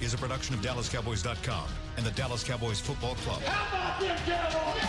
[0.00, 3.42] is a production of DallasCowboys.com and the Dallas Cowboys Football Club.
[3.42, 4.80] How about them Cowboys?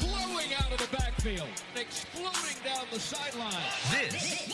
[0.00, 3.52] Blowing out of the backfield, exploding down the sideline.
[3.90, 4.50] This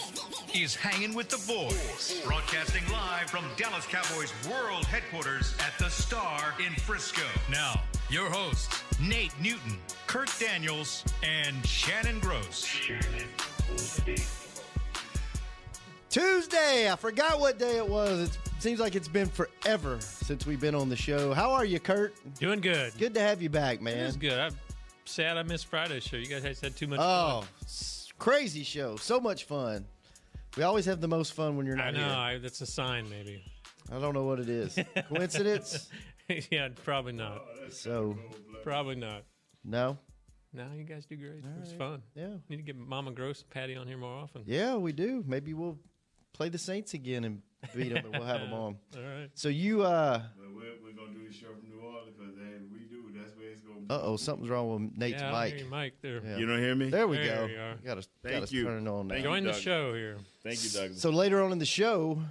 [0.55, 6.55] is Hanging with the Boys, broadcasting live from Dallas Cowboys World Headquarters at the Star
[6.65, 7.23] in Frisco.
[7.51, 7.81] Now,
[8.11, 12.67] your hosts, Nate Newton, Kurt Daniels, and Shannon Gross.
[16.11, 16.91] Tuesday.
[16.91, 18.31] I forgot what day it was.
[18.31, 21.33] It seems like it's been forever since we've been on the show.
[21.33, 22.15] How are you, Kurt?
[22.41, 22.93] Doing good.
[22.99, 24.05] Good to have you back, man.
[24.07, 24.39] was good.
[24.39, 24.57] I'm
[25.05, 26.17] sad I missed Friday's show.
[26.17, 27.49] You guys had too much Oh, fun.
[27.63, 28.97] s- crazy show.
[28.97, 29.85] So much fun.
[30.57, 31.99] We always have the most fun when you're not I know.
[32.05, 32.09] here.
[32.17, 33.45] I, that's a sign, maybe.
[33.95, 34.79] I don't know what it is.
[35.09, 35.89] Coincidence?
[36.51, 37.43] yeah, probably not.
[37.71, 38.17] so,
[38.63, 39.25] Probably not.
[39.65, 39.99] no.
[40.55, 41.45] No, you guys do great.
[41.45, 42.03] it was fun.
[42.15, 42.29] Yeah.
[42.49, 44.45] Need to get Mama Gross and Patty on here more often.
[44.47, 45.23] Yeah, we do.
[45.27, 45.79] Maybe we'll
[46.33, 47.43] play the Saints again and
[47.77, 48.77] beat them, and we'll have them on.
[48.97, 49.29] All right.
[49.35, 52.35] So you, uh, But we're, we're gonna do the show from New Orleans because
[52.73, 53.11] we do.
[53.15, 53.81] That's where it's gonna.
[53.81, 53.87] be.
[53.91, 55.55] uh oh, something's wrong with Nate's yeah, I mic.
[55.55, 56.23] hear your mic there.
[56.25, 56.37] Yeah.
[56.39, 56.89] You don't hear me?
[56.89, 57.47] There we There go.
[57.47, 57.75] we are.
[57.85, 58.65] Got to Thank got to you.
[58.65, 59.15] turn it on now.
[59.15, 60.17] Thank Join the show here.
[60.43, 61.01] Thank you, Douglas.
[61.03, 62.23] So later on in the show,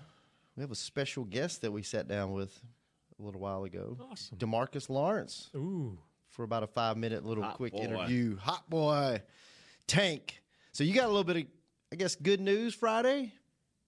[0.55, 2.59] we have a special guest that we sat down with
[3.19, 3.95] a little while ago.
[4.11, 4.37] Awesome.
[4.39, 5.99] Demarcus Lawrence Ooh.
[6.37, 7.79] For about a five minute little Hot quick boy.
[7.79, 8.37] interview.
[8.37, 9.21] Hot boy,
[9.87, 10.39] Tank.
[10.71, 11.43] So you got a little bit of,
[11.91, 13.33] I guess, good news Friday.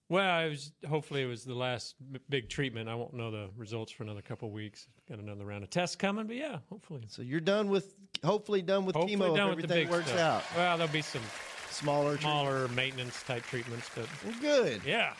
[0.08, 2.88] Well, it was hopefully it was the last b- big treatment.
[2.88, 4.88] I won't know the results for another couple weeks.
[5.08, 7.02] Got another round of tests coming, but yeah, hopefully.
[7.06, 9.90] So you're done with, hopefully done with Hopefully chemo done if with the everything big
[9.92, 10.50] works stuff.
[10.52, 10.56] out.
[10.58, 11.22] Well, there'll be some
[11.70, 12.22] Smaller, treatment.
[12.22, 14.82] smaller maintenance type treatments, but Well, good.
[14.84, 15.14] yeah,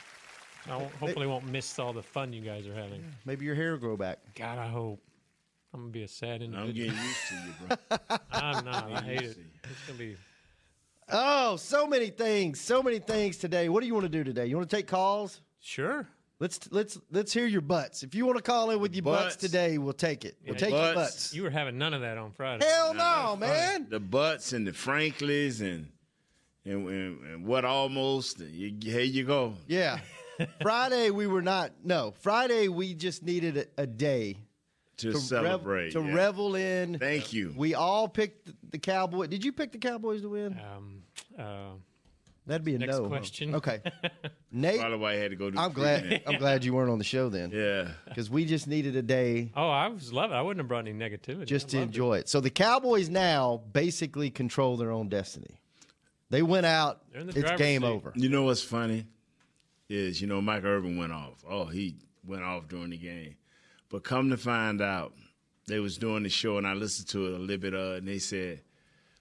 [0.68, 3.04] I won't, hopefully won't miss all the fun you guys are having.
[3.24, 4.18] Maybe your hair will grow back.
[4.34, 5.00] God, I hope.
[5.72, 6.68] I'm gonna be a sad individual.
[6.68, 8.16] I'm getting used to you, bro.
[8.32, 8.92] I'm not.
[8.92, 9.38] I hate it.
[9.64, 10.16] It's gonna be.
[11.12, 13.68] Oh, so many things, so many things today.
[13.68, 14.46] What do you want to do today?
[14.46, 15.40] You want to take calls?
[15.60, 16.06] Sure.
[16.40, 18.02] Let's let's let's hear your butts.
[18.02, 19.36] If you want to call in with your butts, Butts.
[19.36, 20.36] today, we'll take it.
[20.44, 20.94] We'll Yeah, take your butts.
[21.12, 21.34] butts.
[21.34, 22.64] You were having none of that on Friday.
[22.66, 23.86] Hell no, man.
[23.90, 25.88] the butts and the Franklies and
[26.64, 28.40] and, and, and what almost.
[28.40, 29.54] You, here you go.
[29.68, 29.98] Yeah.
[30.62, 31.72] Friday we were not.
[31.84, 34.38] No, Friday we just needed a, a day
[35.00, 35.92] To, to rev- celebrate.
[35.92, 36.14] to yeah.
[36.14, 36.98] revel in.
[36.98, 37.52] Thank you.
[37.56, 39.26] We all picked the Cowboy.
[39.26, 40.58] Did you pick the Cowboys to win?
[40.76, 41.02] Um,
[41.38, 41.74] uh,
[42.46, 43.06] That'd be a next no.
[43.06, 43.54] question.
[43.54, 43.80] Okay.
[44.52, 45.58] Nate, Probably why I had to go do.
[45.58, 46.22] I'm glad.
[46.26, 47.88] I'm glad you weren't on the show then, Yeah.
[48.08, 50.34] because we just needed a day oh, I was loving.
[50.34, 50.38] it.
[50.40, 51.44] I wouldn't have brought any negativity.
[51.46, 51.94] just I to loved it.
[51.94, 52.28] enjoy it.
[52.28, 55.60] So the Cowboys now basically control their own destiny.
[56.30, 57.02] They went out.
[57.12, 57.86] The It's game seat.
[57.86, 58.12] over.
[58.16, 59.06] You know what's funny
[59.88, 61.44] is you know Mike Irvin went off.
[61.48, 61.96] Oh, he
[62.26, 63.36] went off during the game,
[63.90, 65.14] but come to find out,
[65.66, 67.74] they was doing the show and I listened to it a little bit.
[67.74, 68.62] Uh, and they said,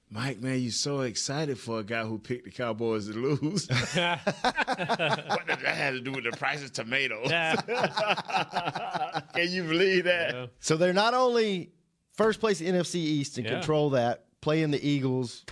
[0.10, 3.68] "Mike, man, you're so excited for a guy who picked the Cowboys to lose.
[3.70, 7.30] what did that have to do with the price of tomatoes?
[9.34, 10.34] Can you believe that?
[10.34, 10.46] Yeah.
[10.60, 11.72] So they're not only
[12.14, 13.54] first place NFC East and Yeah.
[13.54, 15.46] control that, playing the Eagles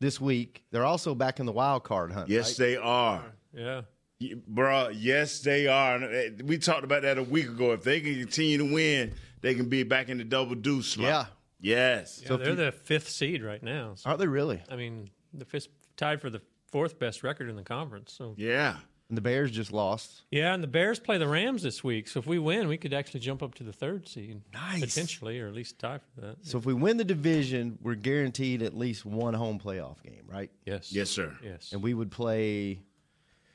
[0.00, 0.64] this week.
[0.70, 2.28] They're also back in the wild card hunt.
[2.28, 2.66] Yes, right?
[2.66, 3.82] they are." Yeah.
[4.20, 6.02] Y- Bruh, yes, they are.
[6.02, 7.72] Uh, We talked about that a week ago.
[7.72, 11.06] If they can continue to win, they can be back in the double deuce slot.
[11.06, 11.26] Yeah.
[11.60, 12.20] Yes.
[12.22, 13.94] Yeah, they're the fifth seed right now.
[13.96, 14.62] So, Aren't they really?
[14.70, 18.12] I mean, the fifth tied for the fourth best record in the conference.
[18.12, 18.76] So Yeah.
[19.10, 20.22] And the Bears just lost.
[20.30, 22.08] yeah, and the Bears play the Rams this week.
[22.08, 24.80] So if we win, we could actually jump up to the third seed, Nice.
[24.80, 26.36] potentially, or at least tie for that.
[26.42, 30.50] So if we win the division, we're guaranteed at least one home playoff game, right?
[30.64, 30.90] Yes.
[30.90, 31.36] Yes, sir.
[31.44, 31.72] Yes.
[31.72, 32.80] And we would play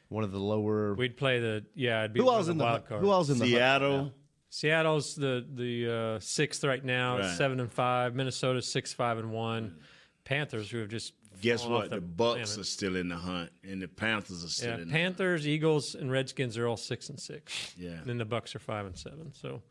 [0.10, 0.94] one of the lower.
[0.94, 2.02] We'd play the yeah.
[2.02, 3.02] It'd be who else of in the the wild card.
[3.02, 3.52] Who else in the hunt?
[3.54, 4.14] Seattle.
[4.52, 7.38] Seattle's the the uh, sixth right now, Right.
[7.38, 8.16] seven and five.
[8.16, 9.78] Minnesota's six five and one.
[10.26, 11.90] Panthers, who have just Guess fallen off what?
[11.92, 12.58] The, the Bucks planet.
[12.60, 15.96] are still in the hunt, and the Panthers are still Yeah, in the Panthers, Eagles,
[15.96, 17.74] and Redskins are all six and six.
[17.78, 17.92] Yeah.
[17.92, 19.32] And then the Bucks are five and seven.
[19.34, 19.62] So,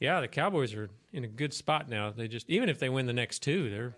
[0.00, 2.10] yeah, the Cowboys are in a good spot now.
[2.10, 3.94] They just even if they win the next two, they're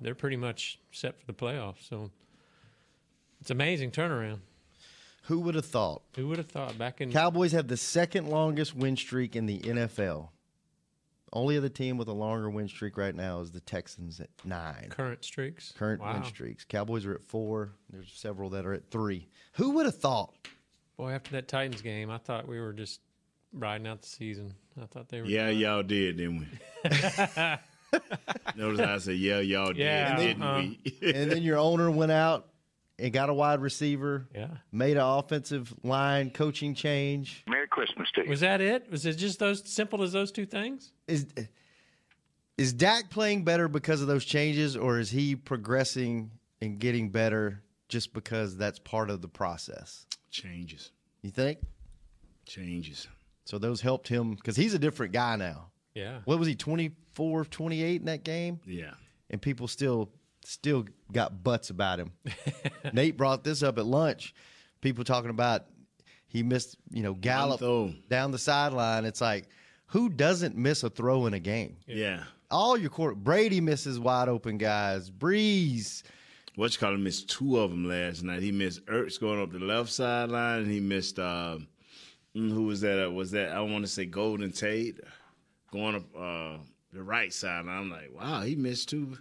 [0.00, 1.88] they're pretty much set for the playoffs.
[1.88, 2.10] So,
[3.40, 4.40] it's amazing turnaround.
[5.26, 6.02] Who would have thought?
[6.16, 9.58] Who would have thought back in Cowboys have the second longest win streak in the
[9.60, 10.30] NFL.
[11.32, 14.88] Only other team with a longer win streak right now is the Texans at nine.
[14.90, 15.72] current streaks?
[15.72, 16.14] Current wow.
[16.14, 16.64] win streaks.
[16.64, 17.72] Cowboys are at four.
[17.88, 19.28] There's several that are at three.
[19.54, 20.34] Who would have thought?
[20.98, 23.00] Boy, after that Titans game, I thought we were just
[23.54, 24.54] riding out the season.
[24.80, 25.26] I thought they were.
[25.26, 26.46] Yeah, y'all did, didn't we?
[28.56, 30.62] Notice how I said, yeah, y'all Yeah, did, didn't uh-huh.
[31.02, 31.12] we?
[31.14, 32.48] and then your owner went out
[32.98, 34.48] and got a wide receiver, Yeah.
[34.70, 37.42] made an offensive line coaching change.
[37.48, 38.28] Merry Christmas to you.
[38.30, 38.90] Was that it?
[38.90, 40.92] Was it just those simple as those two things?
[41.08, 41.26] Is
[42.58, 46.30] is Dak playing better because of those changes, or is he progressing
[46.60, 50.06] and getting better just because that's part of the process?
[50.30, 50.92] Changes,
[51.22, 51.58] You think?
[52.46, 53.08] changes.
[53.46, 55.70] So those helped him because he's a different guy now.
[55.94, 56.20] Yeah.
[56.24, 58.60] What was he, 24, 28 in that game?
[58.66, 58.94] Yeah,
[59.30, 60.10] And people still
[60.44, 62.12] still got butts about him.
[62.92, 64.34] Nate brought this up at lunch.
[64.80, 65.66] People talking about
[66.26, 67.92] he missed, you know, Gallup throw.
[68.08, 69.04] down the sideline.
[69.04, 69.48] It's like,
[69.86, 71.76] who doesn't miss a throw in a game?
[71.86, 72.24] yeah.
[72.50, 75.10] All your court Brady misses wide open guys.
[75.10, 76.02] Brees.
[76.54, 77.02] What you call him?
[77.02, 78.42] Missed two of them last night.
[78.42, 81.56] He missed Ertz going up the left sideline, and he missed uh,
[82.36, 83.06] mm, who was that?
[83.06, 85.00] Uh, was that I want to say Golden Tate
[85.70, 86.58] going up uh,
[86.92, 87.66] the right side?
[87.66, 89.16] I'm like, wow, he missed two.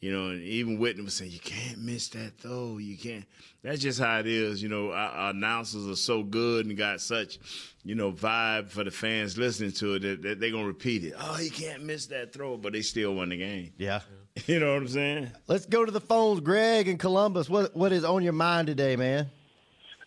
[0.00, 2.76] You know, and even Whitney was saying, you can't miss that throw.
[2.76, 3.24] You can't.
[3.62, 4.62] That's just how it is.
[4.62, 7.38] You know, our, our announcers are so good and got such,
[7.82, 11.02] you know, vibe for the fans listening to it that, that they're going to repeat
[11.02, 11.14] it.
[11.18, 13.72] Oh, he can't miss that throw, but they still won the game.
[13.78, 14.00] Yeah.
[14.46, 15.30] You know what I'm saying?
[15.46, 16.40] Let's go to the phones.
[16.40, 17.48] Greg in Columbus.
[17.48, 19.30] What what is on your mind today, man?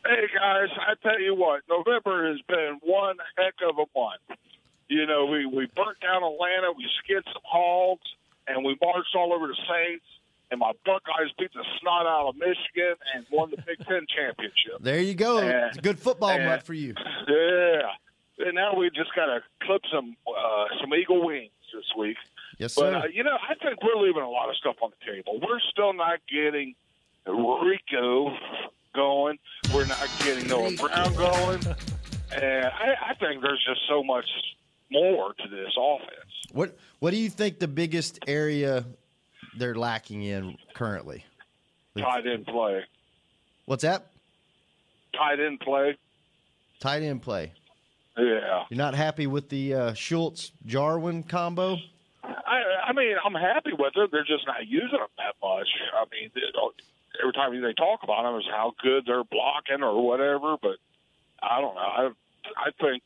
[0.05, 4.39] Hey guys, I tell you what, November has been one heck of a month.
[4.87, 8.05] You know, we we burnt down Atlanta, we skid some hogs,
[8.49, 10.05] and we marched all over the Saints.
[10.51, 14.79] And my Buckeyes beat the snot out of Michigan and won the Big Ten championship.
[14.81, 15.43] There you go.
[15.43, 15.67] Yeah.
[15.67, 16.47] It's a good football Yeah.
[16.47, 16.95] month for you.
[17.27, 17.81] Yeah.
[18.47, 22.17] And now we just got to clip some uh, some eagle wings this week.
[22.57, 22.95] Yes, But sir.
[22.95, 25.39] uh, you know, I think we're leaving a lot of stuff on the table.
[25.39, 26.73] We're still not getting
[27.27, 28.35] Rico
[28.95, 29.37] going.
[29.73, 31.59] We're not getting Noah Brown going.
[32.31, 34.25] And I, I think there's just so much
[34.91, 36.31] more to this offense.
[36.51, 38.85] what what do you think the biggest area
[39.57, 41.23] they're lacking in currently?
[41.97, 42.83] Tight end play.
[43.65, 44.07] What's that?
[45.13, 45.97] Tight end play.
[46.79, 47.53] Tight end play.
[48.17, 48.63] Yeah.
[48.69, 51.77] You're not happy with the uh, Schultz Jarwin combo?
[52.23, 54.11] I, I mean, I'm happy with it.
[54.11, 55.67] They're just not using them that much.
[55.95, 56.31] I mean,
[57.21, 60.57] every time they talk about them is how good they're blocking or whatever.
[60.61, 60.77] But
[61.41, 61.81] I don't know.
[61.81, 62.09] I
[62.57, 63.03] I think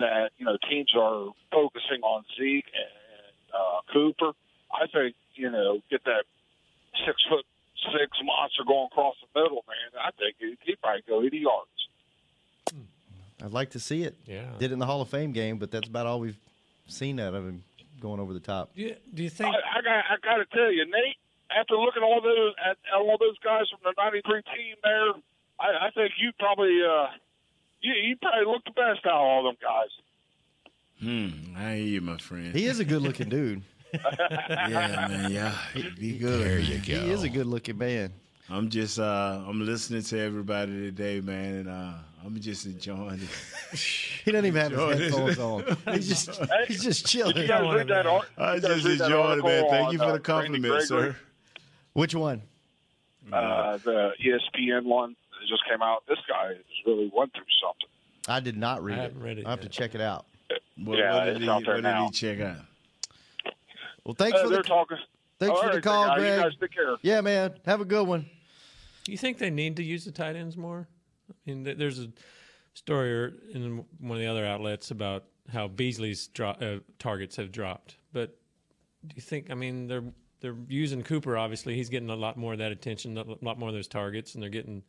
[0.00, 4.32] that you know teams are focusing on Zeke and uh, Cooper.
[4.72, 6.24] I think you know get that
[7.06, 7.44] six foot
[7.92, 10.00] six monster going across the middle, man.
[10.00, 11.68] I think he he probably go 80 yards.
[13.42, 14.16] I'd like to see it.
[14.26, 14.44] Yeah.
[14.58, 16.38] Did it in the Hall of Fame game, but that's about all we've
[16.88, 17.64] seen out of him
[18.00, 18.74] going over the top.
[18.74, 19.54] Do you, do you think?
[19.54, 21.16] I, I got I got to tell you, Nate.
[21.50, 25.10] After looking at all those at, at all those guys from the '93 team, there,
[25.58, 27.06] I, I think you probably uh,
[27.80, 29.88] you, you probably look the best out of all them guys.
[31.00, 32.54] Hmm, I hear you, my friend.
[32.54, 33.62] He is a good looking dude.
[33.92, 35.54] yeah, man, yeah,
[35.98, 36.44] be good.
[36.44, 37.00] There you go.
[37.04, 38.12] He is a good looking man.
[38.48, 41.92] I'm just, uh, I'm listening to everybody today, man, and uh,
[42.24, 43.28] I'm just enjoying it.
[44.24, 45.76] He doesn't even have his headphones on.
[45.94, 47.34] He's just he's just chilling.
[47.34, 48.04] Did you guys read that?
[48.04, 49.52] ar- I you just read that enjoying it, man.
[49.64, 51.16] article Thank you for uh, the compliment, Randy sir.
[51.94, 52.42] Which one?
[53.32, 56.04] Uh, the ESPN one that just came out.
[56.08, 56.56] This guy has
[56.86, 57.88] really went through something.
[58.28, 59.14] I did not read I it.
[59.16, 59.72] read it I have yet.
[59.72, 60.26] to check it out.
[60.76, 62.04] What, Yeah, what did, it's he, out there what did now.
[62.06, 62.56] he check out?
[64.04, 64.98] Well, thanks Uh, for the talking.
[65.38, 66.36] thanks All for the call, Greg.
[66.38, 66.96] You guys take care.
[67.02, 67.54] Yeah, man.
[67.66, 68.26] Have a good one.
[69.06, 70.88] You think they need to use the tight ends more?
[71.30, 72.08] I mean, there's a
[72.74, 77.96] story in one of the other outlets about how Beasley's dro- uh, targets have dropped.
[78.12, 78.36] But
[79.06, 79.50] do you think?
[79.50, 80.04] I mean, they're
[80.40, 81.36] they're using Cooper.
[81.36, 84.34] Obviously, he's getting a lot more of that attention, a lot more of those targets,
[84.34, 84.82] and they're getting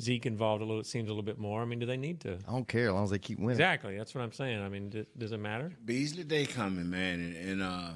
[0.00, 0.80] Zeke involved a little.
[0.80, 1.62] It seems a little bit more.
[1.62, 2.38] I mean, do they need to?
[2.46, 3.52] I don't care as long as they keep winning.
[3.52, 3.96] Exactly.
[3.96, 4.60] That's what I'm saying.
[4.62, 5.72] I mean, d- does it matter?
[5.84, 7.90] Beasley Day coming, man, and, and uh,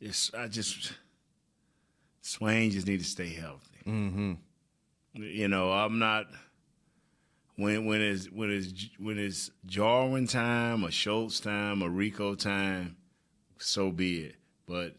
[0.00, 0.92] it's I just
[2.22, 3.78] Swaim just need to stay healthy.
[3.86, 4.32] Mm-hmm.
[5.14, 6.26] You know, I'm not
[7.56, 12.96] when when it's when it's when it's Jarwin time or Schultz time or Rico time,
[13.58, 14.36] so be it.
[14.66, 14.96] But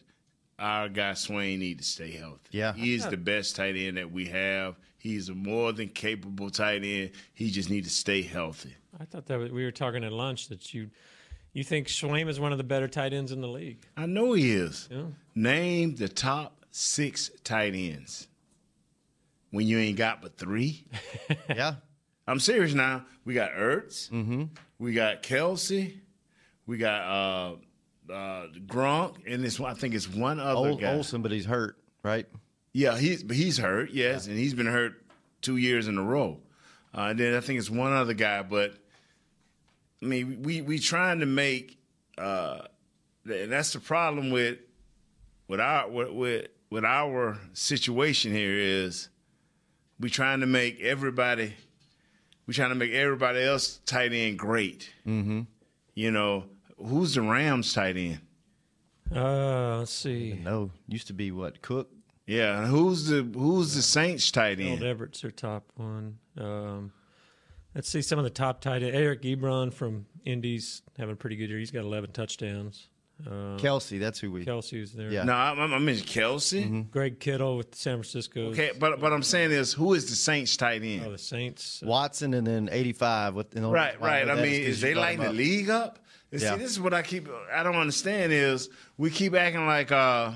[0.58, 2.40] our guy Swaim need to stay healthy.
[2.52, 2.74] Yeah.
[2.74, 4.76] he is the best tight end that we have.
[5.08, 7.12] He's a more than capable tight end.
[7.34, 8.76] He just need to stay healthy.
[9.00, 10.90] I thought that was, we were talking at lunch that you
[11.54, 13.84] you think Swaim is one of the better tight ends in the league.
[13.96, 14.88] I know he is.
[14.92, 15.04] Yeah.
[15.34, 18.28] Name the top six tight ends.
[19.52, 20.86] When you ain't got but three.
[21.50, 21.76] Yeah.
[22.28, 23.06] I'm serious now.
[23.24, 24.10] We got Ertz.
[24.10, 24.44] Mm-hmm.
[24.80, 25.98] We got Kelce.
[26.66, 30.94] We got uh, uh, Gronk, and this one I think it's one other Old guy.
[30.94, 32.26] Olsen, but he's hurt, right?
[32.78, 33.90] Yeah, he's he's hurt.
[33.90, 35.04] Yes, and he's been hurt
[35.42, 36.38] two years in a row.
[36.96, 38.76] Uh, and then I think it's one other guy, but
[40.00, 41.80] I mean, we we trying to make,
[42.20, 42.60] uh,
[43.26, 44.60] and that's the problem with
[45.48, 49.10] with our with with, with our situation here is
[50.00, 51.56] we trying to make everybody
[52.46, 54.88] we trying to make everybody else tight end great.
[55.04, 55.42] Mm-hmm.
[55.96, 56.44] You know,
[56.78, 58.20] who's the Rams tight end?
[59.12, 60.40] Uh, let's see.
[60.44, 61.90] No, used to be what Cook.
[62.28, 64.70] Yeah, who's the who's the Saints tight end?
[64.70, 64.88] Old end?
[65.00, 66.18] Everett's their top one.
[66.38, 66.92] Um,
[67.74, 68.96] let's see some of the top tight end.
[68.96, 71.58] Eric Ebron from Indy's having a pretty good year.
[71.58, 72.90] He's got 11 touchdowns.
[73.26, 74.46] Uh, Kelce, that's who we.
[74.46, 75.10] Kelce's there.
[75.10, 75.24] Yeah.
[75.24, 76.92] No, I, I mentioned Kelce.
[76.92, 78.50] Greg Kittle with San Francisco.
[78.50, 81.04] Okay, but but I'm saying is who is the Saints tight end?
[81.06, 81.82] Oh, the Saints.
[81.84, 84.30] Watson and then 85 with the Right, right.
[84.30, 85.98] I mean, is 'cause is they brought lighting the league up?
[86.32, 86.54] And Yeah.
[86.54, 87.28] See, this is what I keep.
[87.52, 90.34] I don't understand is we keep acting like, uh,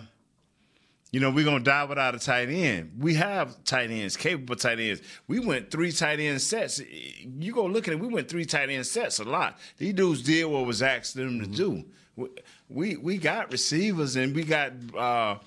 [1.12, 2.94] you know, we're gonna die without a tight end.
[3.00, 5.02] We have tight ends, capable tight ends.
[5.28, 6.80] We went three tight end sets.
[6.80, 8.00] You go look at it.
[8.00, 9.58] We went three tight end sets a lot.
[9.78, 11.84] These dudes did what was asked them to do.
[12.16, 12.28] We,
[12.70, 14.72] we we got receivers and we got.
[14.98, 15.38] uh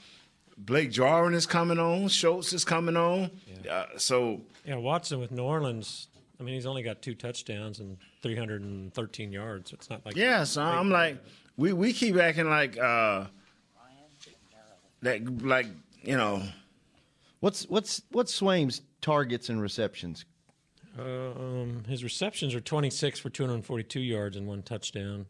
[0.57, 2.07] Blake Jarwin is coming on.
[2.07, 3.29] Schultz is coming on.
[3.69, 6.07] Uh, so Yeah, Watson with New Orleans.
[6.39, 9.73] I mean, he's only got two touchdowns and 313 yards.
[9.73, 11.19] It's not like Yeah, so I'm like,
[11.57, 13.27] we we keep acting like uh
[15.05, 15.67] that like
[16.03, 16.43] you know
[17.41, 20.25] What's what's what's Swaim's targets and receptions?
[20.99, 25.27] Uh, um, his receptions are 26 for 242 yards and one touchdown.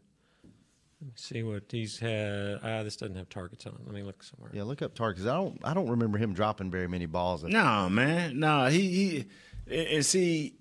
[1.01, 2.59] Let me see what he's had.
[2.63, 3.73] Ah, this doesn't have targets on.
[3.73, 3.79] it.
[3.85, 4.49] Let me look somewhere.
[4.53, 5.27] Yeah, look up targets.
[5.27, 7.43] I don't I don't remember him dropping very many balls.
[7.43, 9.25] no man, no he he
[9.67, 10.55] and and see.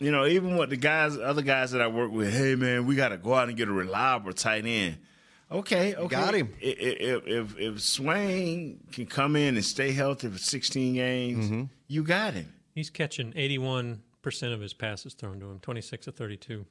[0.00, 2.96] You know, even with the guys, other guys that I work with, hey man, we
[2.96, 4.98] got to go out and get a reliable tight end.
[5.50, 6.52] Okay, okay, got him.
[6.60, 11.44] I- i- If if if Swaim can come in and stay healthy for 16 games,
[11.46, 11.62] Mm-hmm.
[11.86, 12.52] you got him.
[12.74, 14.00] He's catching 81%
[14.52, 16.66] of his passes thrown to him, 26 of 32.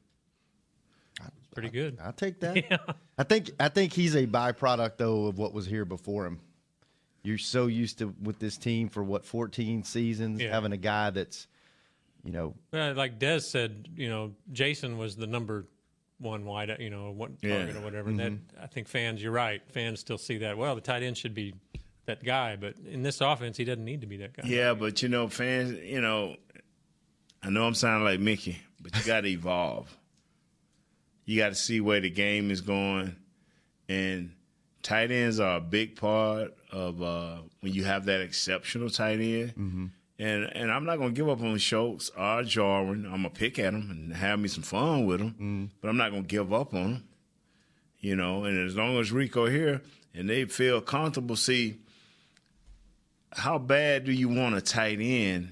[1.53, 1.97] Pretty good.
[2.01, 2.81] I'll take that.
[3.17, 6.41] I think I think he's a byproduct though of what was here before him.
[7.23, 10.51] You're so used to with this team for what 14 seasons Yeah.
[10.51, 11.47] having a guy that's
[12.25, 15.65] you know Uh, like Des said, you know, Jason was the number
[16.19, 17.81] one wide, you know, one target Yeah.
[17.81, 18.09] or whatever.
[18.09, 19.61] And that I think fans, you're right.
[19.71, 20.57] Fans still see that.
[20.57, 21.53] Well, the tight end should be
[22.05, 24.43] that guy, but in this offense, he doesn't need to be that guy.
[24.47, 26.35] Yeah, but you know, fans, you know,
[27.43, 29.95] I know I'm sounding like Mickey, but you got to evolve.
[31.25, 33.15] You got to see where the game is going,
[33.89, 34.31] and
[34.83, 39.91] tight ends are a big part of uh, when you have that exceptional tight end.
[40.17, 43.05] And and I'm not gonna give up on Schultz or Jarwin.
[43.05, 46.11] I'm gonna pick at them and have me some fun with them, but I'm not
[46.11, 47.03] gonna give up on them.
[47.99, 49.81] You know, and as long as Rico here
[50.13, 51.77] and they feel comfortable, see
[53.33, 55.51] how bad do you want a tight end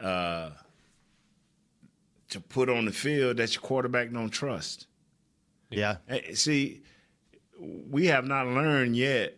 [0.00, 0.50] uh,
[2.28, 4.86] to put on the field that your quarterback don't trust?
[5.70, 6.82] yeah Eh, See,
[7.58, 9.36] we have not learned yet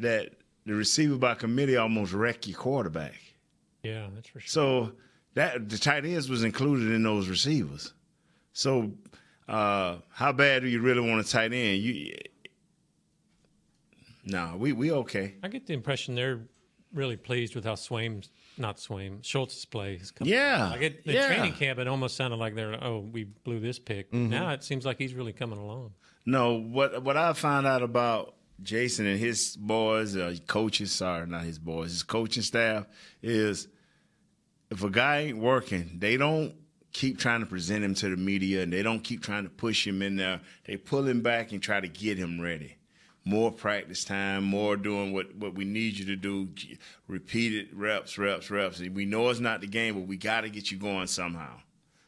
[0.00, 0.32] that
[0.68, 3.14] the receiver by committee almost wreck your quarterback.
[3.82, 4.48] Yeah, that's for sure.
[4.48, 4.92] So
[5.34, 7.92] that the tight ends was included in those receivers.
[8.52, 8.92] So
[9.48, 11.82] uh, how bad do you really want a tight end?
[11.82, 12.14] You
[14.24, 15.34] no, we we okay.
[15.42, 16.40] I get the impression they're
[16.92, 20.32] really pleased with how Swaim's not Swaim Schultz's play is coming.
[20.32, 21.26] Yeah, Like it, the yeah.
[21.28, 24.10] training camp, it almost sounded like they're oh we blew this pick.
[24.12, 24.30] Mm-hmm.
[24.30, 25.92] Now it seems like he's really coming along.
[26.26, 31.42] No, what what I found out about Jason and his boys, uh, coaches, sorry, not
[31.44, 32.86] his boys, his coaching staff
[33.22, 33.68] is
[34.70, 36.54] if a guy ain't working, they don't
[36.92, 39.86] keep trying to present him to the media and they don't keep trying to push
[39.86, 40.40] him in there.
[40.66, 42.76] They pull him back and try to get him ready.
[43.24, 46.48] More practice time, more doing what, what we need you to do,
[47.06, 48.80] repeated reps, reps, reps.
[48.80, 51.60] We know it's not the game, but we got to get you going somehow.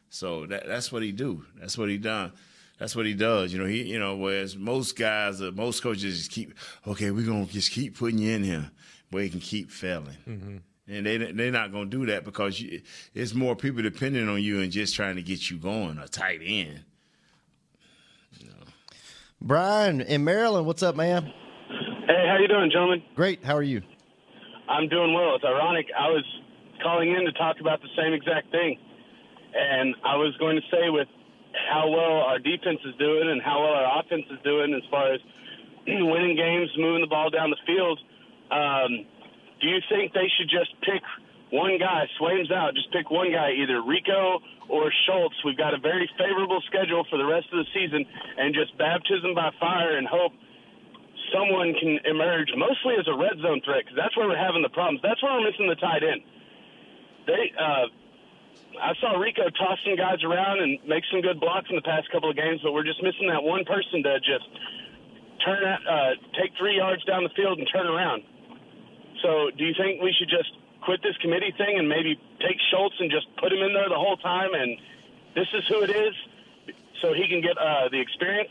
[0.09, 1.45] So that that's what he do.
[1.59, 2.33] That's what he done.
[2.81, 3.53] That's what he does.
[3.53, 6.55] You know, he you know, whereas most guys, uh, most coaches just keep
[6.87, 8.71] okay, we're gonna just keep putting you in here
[9.11, 10.63] where you can keep failing.
[10.87, 12.81] And they they're not gonna do that because you,
[13.13, 16.41] it's more people depending on you and just trying to get you going, a tight
[16.43, 16.83] end.
[19.39, 21.25] Brian in Maryland, what's up, man?
[22.07, 23.03] Hey, how you doing, gentlemen?
[23.13, 23.43] Great.
[23.43, 23.83] How are you?
[24.67, 25.35] I'm doing well.
[25.35, 25.85] It's ironic.
[25.95, 26.25] I was
[26.81, 28.79] calling in to talk about the same exact thing,
[29.53, 31.07] and I was going to say with
[31.53, 35.13] how well our defense is doing and how well our offense is doing as far
[35.13, 35.19] as
[35.87, 37.99] winning games, moving the ball down the field.
[38.51, 39.05] Um,
[39.61, 41.03] do you think they should just pick
[41.51, 42.07] one guy?
[42.17, 42.73] Swaim's out.
[42.75, 44.39] Just pick one guy, either Rico
[44.69, 45.35] or Schultz.
[45.45, 48.05] We've got a very favorable schedule for the rest of the season,
[48.37, 50.33] and just baptism by fire and hope
[51.31, 54.73] someone can emerge, mostly as a red zone threat, because that's where we're having the
[54.73, 54.99] problems.
[55.03, 56.21] That's where we're missing the tight end.
[57.27, 57.87] They, uh,
[58.79, 62.09] I saw Rico toss some guys around and make some good blocks in the past
[62.11, 64.47] couple of games, but we're just missing that one person to just
[65.45, 68.23] turn, out, uh, take three yards down the field and turn around.
[69.21, 70.51] So, do you think we should just
[70.81, 73.99] quit this committee thing and maybe take Schultz and just put him in there the
[73.99, 74.77] whole time, and
[75.35, 76.13] this is who it is,
[77.01, 78.49] so he can get uh, the experience?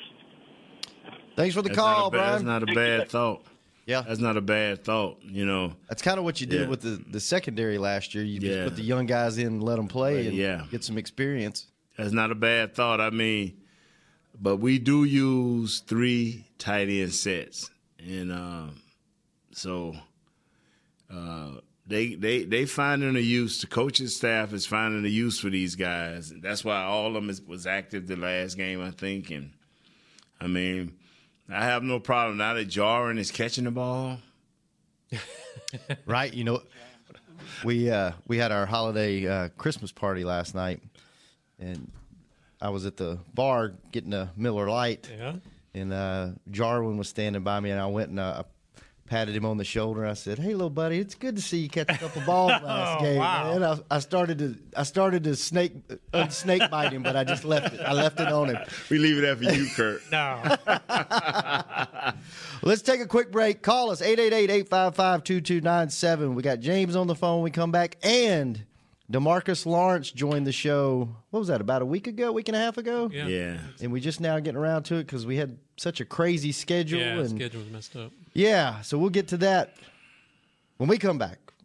[1.36, 2.32] Thanks for the That's call, not a bad, Brian.
[2.32, 3.42] That's not a bad thought.
[3.90, 4.02] Yeah.
[4.06, 5.18] that's not a bad thought.
[5.22, 6.68] You know, That's kind of what you did Yeah.
[6.68, 8.24] with the, the secondary last year.
[8.24, 10.64] You just put the young guys in, and let them play, and Yeah.
[10.70, 11.66] get some experience.
[11.96, 13.00] that's not a bad thought.
[13.00, 13.54] I mean,
[14.40, 18.80] but we do use three tight end sets, and um,
[19.52, 19.94] so
[21.12, 21.52] uh,
[21.86, 23.60] they they they finding a use.
[23.60, 26.32] The coaching staff is finding a use for these guys.
[26.40, 29.30] That's why all of them is, was active the last game, I think.
[29.30, 29.50] And
[30.40, 30.92] I mean,
[31.52, 34.18] I have no problem now that Jarwin is catching the ball.
[36.06, 36.32] right?
[36.32, 36.62] You know,
[37.64, 40.80] we uh, we had our holiday uh, Christmas party last night,
[41.58, 41.90] and
[42.60, 45.10] I was at the bar getting a Miller Lite.
[45.16, 45.34] Yeah.
[45.74, 48.44] and uh, Jarwin was standing by me, and I went and uh,
[49.10, 50.06] patted him on the shoulder.
[50.06, 53.02] I said, "Hey, little buddy, it's good to see you catch a couple balls last
[53.02, 55.72] game." And I, I started to I started to snake
[56.14, 57.80] uh, snake bite him, but I just left it.
[57.80, 58.58] I left it on him.
[58.88, 60.00] We leave it there for you, Kurt.
[60.12, 60.56] No.
[62.62, 63.62] Let's take a quick break.
[63.62, 66.34] Call us 888-855-2297.
[66.34, 67.42] We got James on the phone.
[67.42, 68.62] We come back and
[69.10, 71.08] Demarcus Lawrence joined the show.
[71.30, 71.60] What was that?
[71.60, 73.10] About a week ago, week and a half ago?
[73.12, 73.26] Yeah.
[73.26, 73.58] yeah.
[73.82, 77.00] And we just now getting around to it because we had such a crazy schedule.
[77.00, 78.12] Yeah, and schedule was messed up.
[78.34, 79.74] yeah, so we'll get to that
[80.76, 81.38] when we come back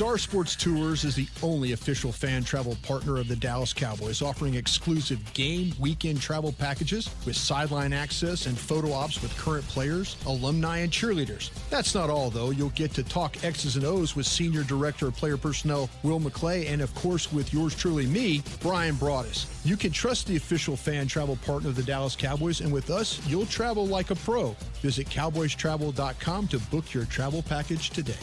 [0.00, 4.54] Star Sports Tours is the only official fan travel partner of the Dallas Cowboys, offering
[4.54, 10.78] exclusive game weekend travel packages with sideline access and photo ops with current players, alumni,
[10.78, 11.50] and cheerleaders.
[11.68, 12.48] That's not all, though.
[12.48, 16.70] You'll get to talk X's and O's with Senior Director of Player Personnel Will McClay,
[16.70, 19.59] and of course with yours truly, me, Brian Broaddus.
[19.62, 23.20] You can trust the official fan travel partner of the Dallas Cowboys, and with us,
[23.26, 24.56] you'll travel like a pro.
[24.80, 28.14] Visit cowboystravel.com to book your travel package today.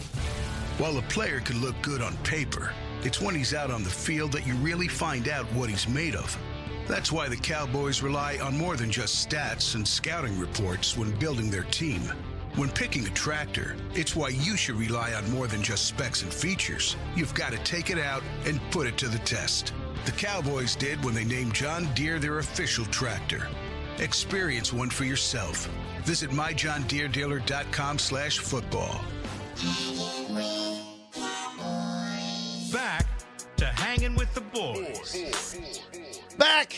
[0.80, 2.74] While a player can look good on paper,
[3.04, 6.16] it's when he's out on the field that you really find out what he's made
[6.16, 6.36] of.
[6.88, 11.52] That's why the Cowboys rely on more than just stats and scouting reports when building
[11.52, 12.02] their team.
[12.58, 16.34] When picking a tractor, it's why you should rely on more than just specs and
[16.34, 16.98] features.
[17.16, 19.74] You've got to take it out and put it to the test.
[20.06, 23.48] The Cowboys did when they named John Deere their official tractor.
[24.00, 25.70] Experience one for yourself.
[26.02, 29.02] Visit myjohndeerdealer.com slash football.
[32.74, 33.06] Back
[33.58, 35.56] to hanging with the boys.
[36.40, 36.76] Back,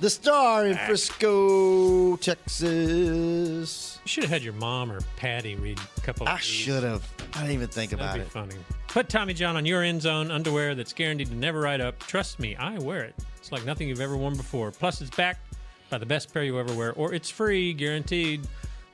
[0.00, 3.91] the star in Frisco, Texas.
[4.04, 6.26] You should have had your mom or Patty read a couple.
[6.28, 7.06] I should have.
[7.34, 8.32] I didn't even think about That'd be it.
[8.32, 8.54] funny.
[8.88, 11.98] Put Tommy John on your end zone underwear that's guaranteed to never ride up.
[12.00, 13.14] Trust me, I wear it.
[13.38, 14.70] It's like nothing you've ever worn before.
[14.72, 15.54] Plus, it's backed
[15.88, 18.40] by the best pair you ever wear, or it's free, guaranteed.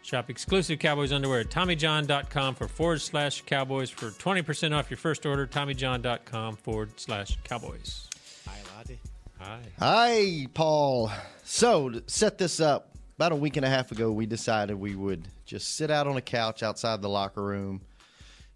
[0.02, 5.26] Shop exclusive Cowboys underwear at TommyJohn.com for forward slash Cowboys for 20% off your first
[5.26, 5.46] order.
[5.46, 8.08] TommyJohn.com forward slash Cowboys.
[8.46, 9.00] Hi, Lottie.
[9.40, 9.60] Hi.
[9.78, 11.10] Hi, Paul.
[11.44, 14.94] So, to set this up, about a week and a half ago, we decided we
[14.94, 17.80] would just sit out on a couch outside the locker room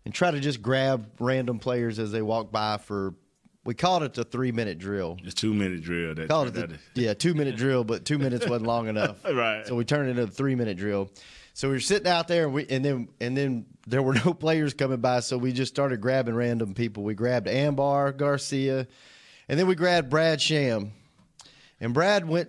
[0.04, 3.16] and try to just grab random players as they walk by for,
[3.64, 5.18] we called it the three minute drill.
[5.24, 6.14] The two minute drill.
[6.14, 9.16] That, Called it the, yeah, two minute drill, but two minutes wasn't long enough.
[9.32, 9.66] Right.
[9.66, 11.10] So we turned it into a three minute drill.
[11.54, 14.32] So we were sitting out there, and, we, and then and then there were no
[14.32, 17.02] players coming by, so we just started grabbing random people.
[17.02, 18.86] We grabbed Ambar Garcia,
[19.48, 20.92] and then we grabbed Brad Sham,
[21.80, 22.48] and Brad went.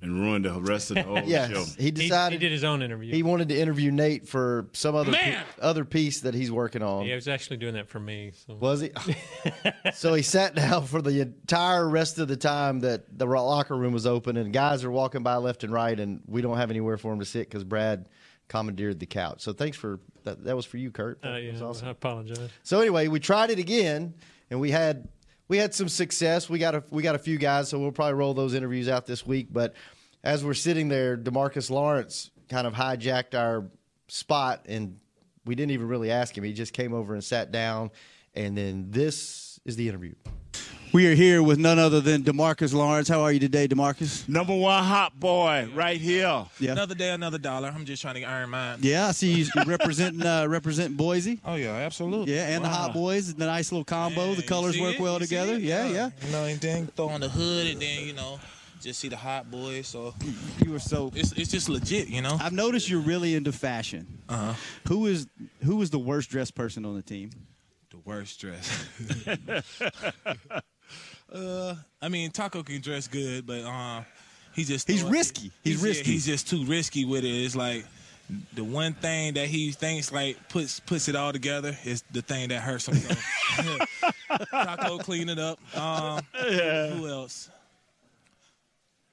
[0.00, 1.64] And ruined the rest of the whole Yes, show.
[1.82, 3.12] he decided he did his own interview.
[3.12, 5.44] he wanted to interview Nate for some other pe- Man!
[5.60, 7.02] other piece that he's working on.
[7.02, 8.32] Yeah, he was actually doing that for me.
[8.46, 8.54] So.
[8.54, 8.90] Was he?
[9.94, 13.92] so he sat down for the entire rest of the time that the locker room
[13.92, 16.96] was open, and guys are walking by left and right, and we don't have anywhere
[16.96, 18.06] for him to sit because Brad
[18.48, 19.42] commandeered the couch.
[19.42, 20.44] So thanks for that.
[20.44, 21.20] That was for you, Kurt.
[21.22, 21.88] That Uh, yeah, was awesome.
[21.88, 22.48] I apologize.
[22.62, 24.14] So anyway, we tried it again,
[24.50, 25.08] and we had
[25.48, 26.48] we had some success.
[26.48, 29.06] We got a we got a few guys, so we'll probably roll those interviews out
[29.06, 29.48] this week.
[29.50, 29.74] But
[30.22, 33.64] as we're sitting there, Demarcus Lawrence kind of hijacked our
[34.08, 34.98] spot and
[35.44, 36.44] we didn't even really ask him.
[36.44, 37.90] He just came over and sat down,
[38.34, 40.14] and then this is the interview.
[40.90, 43.08] We are here with none other than Demarcus Lawrence.
[43.08, 44.26] How are you today, Demarcus?
[44.26, 46.46] Number one hot boy right here.
[46.58, 46.72] Yeah.
[46.72, 47.68] Another day, another dollar.
[47.68, 48.78] I'm just trying to earn mine.
[48.80, 51.40] Yeah, I see you representing uh, representing Boise.
[51.44, 52.34] Oh yeah, absolutely.
[52.34, 54.34] Yeah, and the Hot Boys, the nice little combo.
[54.34, 55.00] the colors work it?
[55.00, 55.54] well You together.
[55.54, 55.60] it?
[55.60, 56.10] Yeah, yeah.
[56.24, 58.40] You know, and then throw on the hood, and then you know,
[58.80, 59.88] just see the hot boys.
[59.88, 60.14] So
[60.64, 61.12] You were so.
[61.14, 62.38] it's it's just legit, you know.
[62.40, 64.06] I've noticed you're really into fashion.
[64.26, 64.54] Uh huh.
[64.88, 65.26] Who is
[65.64, 67.28] who is the worst dressed person on the team?
[68.08, 68.86] The worst dress.
[71.34, 74.02] uh, I mean, Taco can dress good, but uh,
[74.54, 75.52] he just He's risky.
[75.62, 76.12] He's yeah, risky.
[76.12, 77.28] he's just too risky with it.
[77.28, 77.84] It's like
[78.54, 82.48] the one thing that he thinks like puts puts it all together is the thing
[82.48, 82.94] that hurts him.
[82.94, 83.78] So.
[84.50, 85.58] Taco clean it up.
[85.76, 87.50] Um, Who else?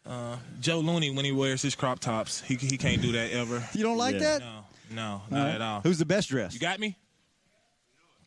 [0.06, 3.68] Uh, Joe Looney when he wears his crop tops, he he can't do that ever.
[3.74, 4.40] You don't like that?
[4.40, 5.56] No, no, not right.
[5.56, 5.82] at all.
[5.82, 6.54] Who's the best dressed?
[6.54, 6.96] You got me?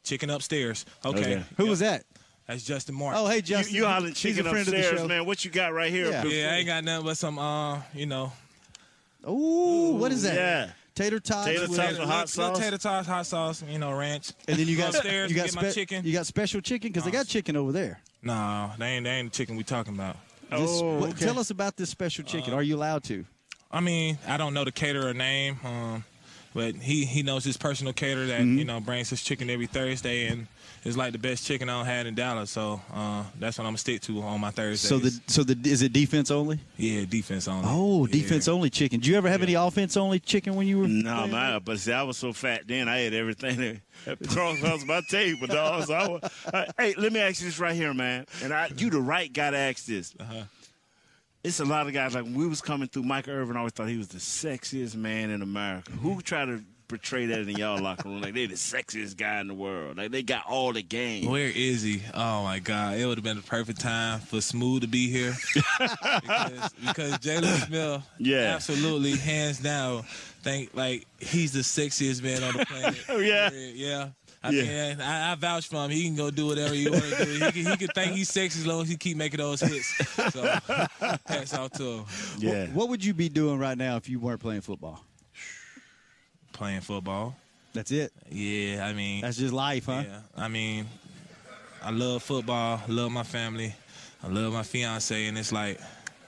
[0.04, 0.84] Chicken upstairs.
[1.04, 1.20] Okay.
[1.20, 1.44] Okay.
[1.56, 1.70] Who Yep.
[1.70, 2.04] was that?
[2.46, 3.20] That's Justin Martin.
[3.22, 3.74] Oh, hey You, Justin.
[3.74, 5.08] you hollering He's chicken a friend of the upstairs, show.
[5.08, 5.26] man.
[5.26, 6.10] What you got right here?
[6.10, 6.24] Yeah.
[6.24, 8.32] Yeah, I ain't got nothing but some, uh, you know,
[9.28, 10.34] Ooh, what is that?
[10.34, 10.70] Yeah.
[10.94, 11.46] Tater tots.
[11.46, 12.58] Tater with- tots with hot little sauce.
[12.58, 14.32] tater tots, hot sauce, you know, ranch.
[14.48, 16.04] And then you got upstairs you got and get my chicken.
[16.04, 18.00] You got special chicken because they got chicken over there.
[18.22, 20.16] No, they ain't, they ain't the chicken we talking about.
[20.50, 21.26] This- Oh, what- okay.
[21.26, 22.54] Tell us about this special chicken.
[22.54, 23.24] Are you allowed to?
[23.70, 26.04] I mean, I don't know the caterer name, um,
[26.54, 28.58] but he he knows his personal caterer that Mm-hmm.
[28.58, 30.46] you know brings his chicken every Thursday, and
[30.84, 32.50] it's like the best chicken I had in Dallas.
[32.50, 34.80] So uh, that's what I'm gonna stick to on my Thursdays.
[34.88, 36.58] So the so the is it defense only?
[36.76, 37.64] yeah, defense only.
[37.68, 38.12] Oh, Yeah.
[38.12, 39.00] defense only chicken.
[39.00, 40.88] Did you ever have any offense only chicken when you were?
[40.88, 41.30] No, playing?
[41.32, 42.88] man, but see, I was so fat then.
[42.88, 45.84] I ate everything that crossed across my table, dog.
[45.86, 48.26] So I was, uh, hey, let me ask you this right here, man.
[48.42, 50.14] And I, you the right guy to ask this.
[50.18, 50.42] Uh-huh.
[51.44, 53.04] It's a lot of guys like when we was coming through.
[53.04, 55.92] Michael Irvin always thought he was the sexiest man in America.
[55.92, 58.20] Who tried to portray that in y'all locker room?
[58.20, 59.98] Like they the sexiest guy in the world.
[59.98, 61.30] Like they got all the game.
[61.30, 62.02] Where is he?
[62.12, 62.98] Oh my God!
[62.98, 65.34] It would have been the perfect time for Smooth to be here
[65.78, 68.54] because, because Jaylon Smith, Yeah.
[68.54, 70.02] absolutely hands down,
[70.42, 73.04] think like he's the sexiest man on the planet.
[73.08, 73.50] Oh, yeah?
[73.52, 74.08] yeah.
[74.42, 74.62] I Yeah.
[74.94, 75.90] mean, I, I vouch for him.
[75.90, 77.32] He can go do whatever he want to do.
[77.32, 79.86] He can, he can think he's sexy as long as he keep making those hits.
[80.32, 80.42] So,
[81.26, 82.04] hats off to him.
[82.38, 82.66] Yeah.
[82.68, 85.04] What would you be doing right now if you weren't playing football?
[86.52, 87.36] Playing football.
[87.72, 88.12] That's it.
[88.30, 90.02] Yeah, I mean, That's just life, huh?
[90.06, 90.86] Yeah, I mean,
[91.82, 92.80] I love football.
[92.88, 93.74] Love my family.
[94.22, 95.78] I love my fiance, and it's like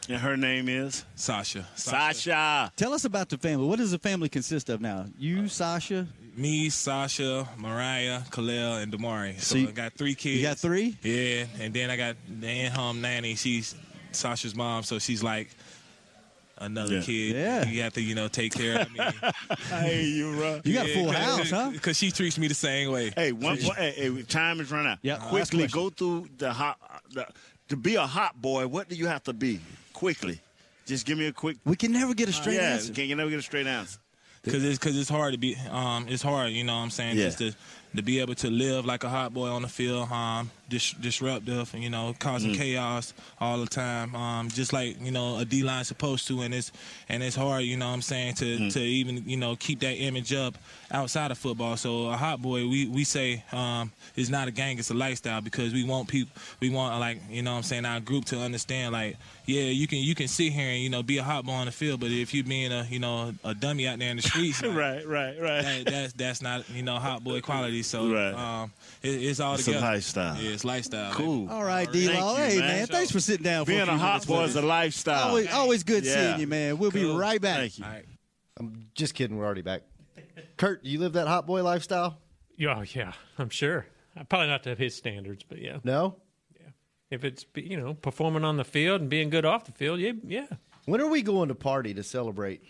[0.08, 1.66] And her name is Sasha.
[1.74, 2.70] Sasha.
[2.76, 3.66] Tell us about the family.
[3.66, 5.06] What does the family consist of now?
[5.18, 6.06] You, Sasha.
[6.36, 9.34] Me, Sasha, Mariah, Khalil, and Damari.
[9.40, 10.36] So, So you- I got three kids.
[10.36, 10.96] You got three.
[11.02, 13.34] Yeah, and then I got the in-home nanny.
[13.34, 13.74] She's
[14.12, 15.50] Sasha's mom, so she's like
[16.58, 17.02] another Yeah.
[17.02, 17.36] kid.
[17.36, 17.66] Yeah.
[17.68, 19.00] you have to you know take care of me.
[19.70, 20.60] Hey, you right.
[20.64, 21.70] You got a full house, huh?
[21.70, 23.12] Because she treats me the same way.
[23.16, 24.98] Hey, one, one hey, hey, time is run out.
[25.02, 26.78] Yeah, last quickly go through the hot.
[27.12, 27.26] The,
[27.68, 29.60] to be a hot boy, what do you have to be?
[29.92, 30.40] Quickly,
[30.86, 31.56] just give me a quick.
[31.64, 32.92] We can never get a straight yeah, answer.
[32.92, 33.98] can you never get a straight answer?
[34.44, 37.18] Cause it's cause it's hard to be um it's hard you know what I'm saying
[37.18, 37.24] Yeah.
[37.26, 37.52] just to
[37.96, 41.74] to be able to live like a hot boy on the field um dis- disruptive
[41.74, 45.84] you know causing chaos all the time um just like you know a D line
[45.84, 46.72] supposed to and it's
[47.08, 49.94] and it's hard you know what I'm saying to to even you know keep that
[49.96, 50.56] image up
[50.90, 54.78] outside of football so a hot boy we we say um is not a gang
[54.78, 57.84] it's a lifestyle because we want people we want like you know what I'm saying
[57.84, 61.02] our group to understand like yeah you can you can sit here and you know
[61.02, 63.54] be a hot boy on the field but if you being a you know a
[63.54, 65.62] dummy out there in the streets like, right, right, right.
[65.62, 67.82] that, that's that's not you know hot boy quality.
[67.82, 68.32] So Right.
[68.34, 69.76] um, it, it's all together.
[69.78, 69.82] It's
[70.14, 70.36] a lifestyle.
[70.42, 71.12] Yeah, it's lifestyle.
[71.14, 71.48] Cool.
[71.50, 72.36] All right, D-Law.
[72.36, 72.68] Hey, man.
[72.68, 72.86] man.
[72.86, 73.64] Thanks for sitting down.
[73.64, 75.28] For Being a, few a hot minutes boy is a lifestyle.
[75.28, 76.14] Always, always good Yeah.
[76.14, 76.78] seeing you, man.
[76.78, 77.58] We'll be right back.
[77.58, 77.84] Thank you.
[77.84, 78.04] All right.
[78.58, 79.38] I'm just kidding.
[79.38, 79.82] We're already back.
[80.58, 82.18] Kurt, you live that hot boy lifestyle?
[82.62, 83.86] Oh yeah, I'm sure.
[84.14, 85.78] Uh, probably not to have his standards, but yeah.
[85.82, 86.16] No.
[86.54, 86.66] Yeah.
[87.10, 90.12] If it's you know performing on the field and being good off the field, yeah,
[90.26, 90.46] yeah.
[90.84, 92.62] When are we going to party to celebrate?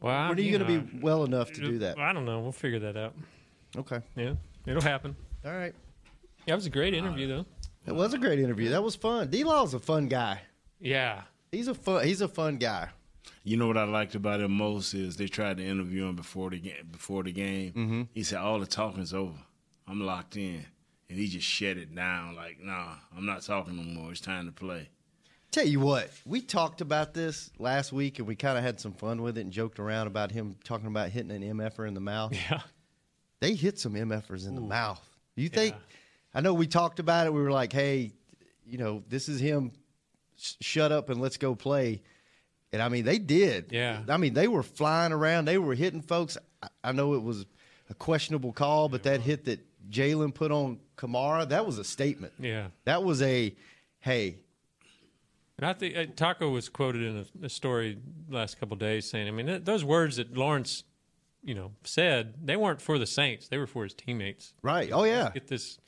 [0.00, 1.98] Well, When are you, going to be uh, well enough to do uh, that?
[1.98, 2.40] I don't know.
[2.40, 3.14] We'll figure that out.
[3.76, 4.00] Okay.
[4.16, 4.34] Yeah,
[4.66, 5.14] it'll happen.
[5.44, 5.74] All right.
[6.46, 7.46] Yeah, it was a great interview though.
[7.86, 8.70] It was a great interview.
[8.70, 9.28] That was fun.
[9.28, 10.40] D Law's a fun guy.
[10.80, 12.04] Yeah, He's a fun.
[12.06, 12.88] He's a fun guy.
[13.44, 16.50] You know what I liked about him most is they tried to interview him before
[16.50, 16.88] the game.
[16.90, 18.02] Before the game, Mm-hmm.
[18.12, 19.38] he said, "All the talking's over.
[19.86, 20.64] I'm locked in,"
[21.10, 22.34] and he just shut it down.
[22.36, 24.10] Like, "Nah, I'm not talking no more.
[24.10, 24.88] It's time to play."
[25.50, 28.92] Tell you what, we talked about this last week and we kind of had some
[28.92, 32.00] fun with it and joked around about him talking about hitting an MFer in the
[32.00, 32.32] mouth.
[32.50, 32.62] yeah.
[33.40, 35.00] They hit some MFers in the mouth.
[35.36, 35.76] You think?
[36.34, 37.32] I know we talked about it.
[37.32, 38.12] We were like, hey,
[38.66, 39.72] you know, this is him.
[40.36, 42.02] Sh- shut up and let's go play.
[42.72, 43.66] And I mean, they did.
[43.70, 44.00] Yeah.
[44.08, 45.44] I mean, they were flying around.
[45.44, 46.36] They were hitting folks.
[46.62, 47.46] I, I know it was
[47.88, 52.32] a questionable call, but that hit that Jaylon put on Kamara, that was a statement.
[52.40, 52.68] Yeah.
[52.84, 53.54] That was a,
[54.00, 54.36] hey,
[55.58, 59.08] And I think uh, Taco was quoted in a, a story last couple of days
[59.08, 60.82] saying, I mean, th- those words that Lawrence,
[61.44, 64.54] you know, said, they weren't for the Saints; they were for his teammates.
[64.62, 64.90] Right.
[64.92, 65.24] Oh, yeah.
[65.24, 65.78] Let's get this.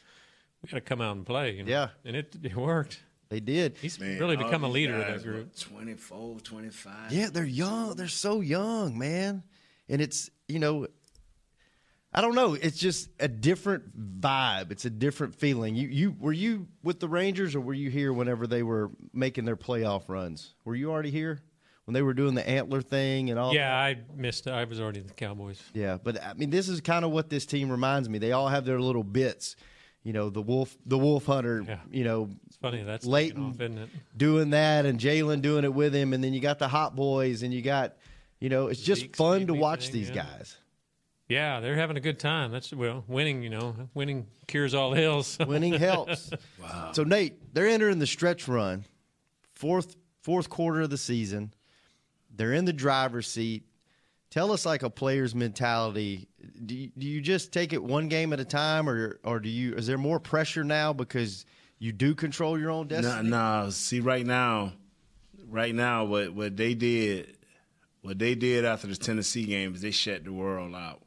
[0.67, 1.53] We got to come out and play.
[1.53, 1.71] You know?
[1.71, 1.89] Yeah.
[2.05, 3.01] And it it worked.
[3.29, 3.77] They did.
[3.79, 5.47] He's Man, really become a these leader of that group.
[5.47, 7.13] what, 24, 25.
[7.13, 7.97] Yeah, they're young.
[7.97, 9.43] They're so young, man.
[9.89, 10.87] And it's, you know,
[12.13, 12.55] I don't know.
[12.55, 14.71] It's just a different vibe.
[14.73, 15.77] It's a different feeling.
[15.77, 19.45] You you were you with the Rangers or were you here whenever they were making
[19.45, 20.55] their playoff runs?
[20.65, 21.41] Were you already here
[21.85, 23.55] when they were doing the antler thing and all?
[23.55, 24.47] Yeah, I missed.
[24.47, 24.53] It.
[24.53, 25.63] I was already in the Cowboys.
[25.75, 28.19] Yeah, but I mean, this is kind of what this team reminds me.
[28.19, 29.57] They all have their little bits.
[30.07, 31.65] You know, the wolf, the wolf hunter.
[31.67, 31.79] Yeah.
[31.91, 33.89] You know, It's funny that's Leighton off, isn't it?
[34.17, 37.43] doing that, and Jaylon doing it with him, and then you got the hot boys,
[37.43, 37.97] and you got,
[38.39, 40.23] you know, it's just Zeke's fun to watch thing, these yeah.
[40.23, 40.57] guys.
[41.29, 42.53] Yeah, they're having a good time.
[42.53, 43.43] That's well, winning.
[43.43, 45.39] You know, winning cures all ills.
[45.45, 46.31] Winning helps.
[46.63, 46.93] Wow.
[46.93, 48.85] So Nate, they're entering the stretch run,
[49.57, 51.53] fourth fourth quarter of the season.
[52.31, 53.65] They're in the driver's seat.
[54.37, 56.29] Tell us like a player's mentality.
[56.67, 59.49] Do you, do you just take it one game at a time, or or do
[59.49, 59.73] you?
[59.73, 61.47] Is there more pressure now because
[61.79, 63.31] you do control your own Nah, destiny?
[63.31, 63.71] nah.
[63.71, 64.75] See, right now,
[65.49, 67.35] right now, what what they did,
[68.03, 71.01] what they did after the Tennessee game is they shut the world out,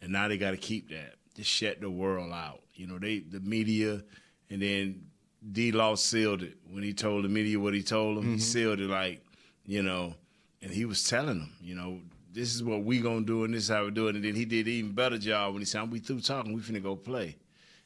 [0.00, 1.14] and now they got to keep that.
[1.34, 2.60] Just shut the world out.
[2.74, 4.00] You know, they the media,
[4.48, 5.06] and then
[5.50, 5.72] D.
[5.72, 8.26] Law sealed it when he told the media what he told them.
[8.26, 8.38] He mm-hmm.
[8.38, 9.26] sealed it like,
[9.66, 10.14] you know,
[10.62, 11.98] and he was telling them, you know,
[12.32, 14.16] this is what we gonna do, and this is how we do it.
[14.16, 16.60] And then he did an even better job when he said, "We through talking, we
[16.60, 17.36] finna go play."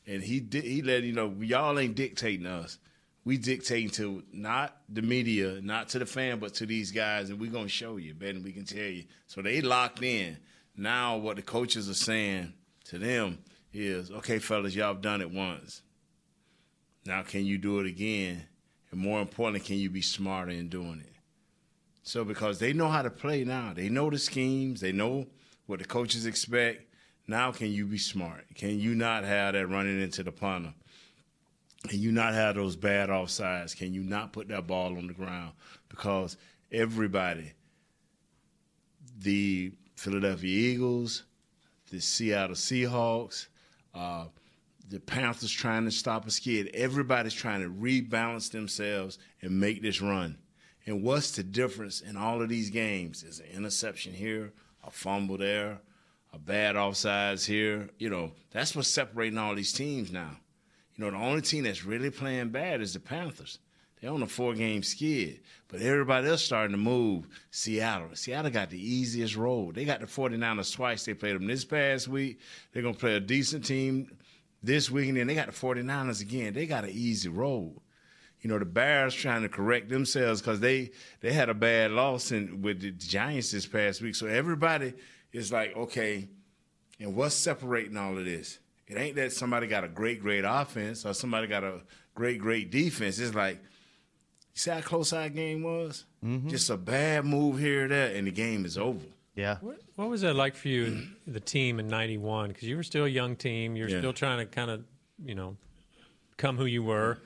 [0.07, 2.79] and he did, he let you know y'all ain't dictating us.
[3.25, 7.41] We dictating to not the media, not to the fan, but to these guys, and
[7.41, 9.05] we gonna show you, better we can tell you.
[9.27, 10.39] So they locked in.
[10.77, 12.53] Now what the coaches are saying
[12.85, 13.39] to them
[13.73, 15.83] is, okay, fellas, y'all done it once.
[17.05, 18.45] Now can you do it again?
[18.93, 21.16] And more importantly, can you be smarter in doing it?
[22.07, 25.27] So because they know how to play now, they know the schemes, they know
[25.67, 26.85] what the coaches expect.
[27.27, 28.45] Now can you be smart?
[28.55, 30.73] Can you not have that running into the punter?
[31.89, 33.77] Can you not have those bad offsides?
[33.77, 35.55] Can you not put that ball on the ground?
[35.89, 36.37] Because
[36.71, 37.53] everybody,
[39.19, 41.25] the Philadelphia Eagles,
[41.91, 43.49] the Seattle Seahawks,
[43.95, 44.27] uh,
[44.89, 46.71] the Panthers trying to stop a skid.
[46.73, 50.39] Everybody's trying to rebalance themselves and make this run.
[50.87, 53.25] And what's the difference in all of these games?
[53.25, 54.53] Is an interception here,
[54.85, 55.81] a fumble there,
[56.33, 57.91] a bad offsides here.
[57.99, 60.39] You know, that's what's separating all these teams now.
[60.95, 63.59] You know, the only team that's really playing bad is the Panthers.
[64.01, 65.41] They're on a four game skid.
[65.69, 67.27] But everybody else starting to move.
[67.51, 68.11] Seattle.
[68.15, 69.75] Seattle got the easiest road.
[69.75, 71.05] They got the 49ers twice.
[71.05, 72.39] They played them this past week.
[72.73, 74.17] They're going to play a decent team
[74.63, 76.53] this week, and then they got the 49ers again.
[76.53, 77.81] They got an easy road.
[78.43, 82.31] You know, the Bears trying to correct themselves because they, they had a bad loss
[82.33, 84.15] in, with the Giants this past week.
[84.15, 84.93] So everybody
[85.33, 86.29] is like, okay,
[87.01, 88.59] and what's separating all of this?
[88.87, 91.81] It ain't that somebody got a great, great offense or somebody got a
[92.15, 93.19] great, great defense.
[93.19, 96.05] It's like, you see how close our game was?
[96.25, 96.49] Mhm.
[96.49, 99.05] Just a bad move here or there, and the game is over.
[99.35, 99.57] Yeah.
[99.61, 102.49] What, what was that like for you, the team in '91?
[102.49, 103.77] Because you were still a young team.
[103.77, 103.99] You're Yeah.
[103.99, 104.85] still trying to kind of,
[105.25, 105.57] you know,
[106.39, 107.19] come who you were.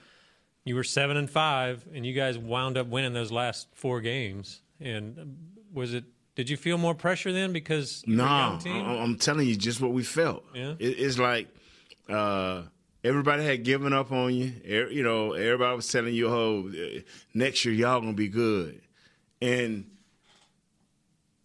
[0.64, 4.60] You were seven and five, and you guys wound up winning those last four games.
[4.80, 5.38] And
[5.72, 6.04] was it?
[6.36, 8.58] Did you feel more pressure then because you were a No?
[8.66, 10.44] I- I'm telling you just what we felt.
[10.54, 10.74] Yeah.
[10.78, 11.48] It, it's like
[12.08, 12.62] uh,
[13.02, 14.52] everybody had given up on you.
[14.70, 16.70] Er- You know, everybody was telling you, "Oh,
[17.34, 18.80] next year y'all gonna be good,"
[19.42, 19.90] and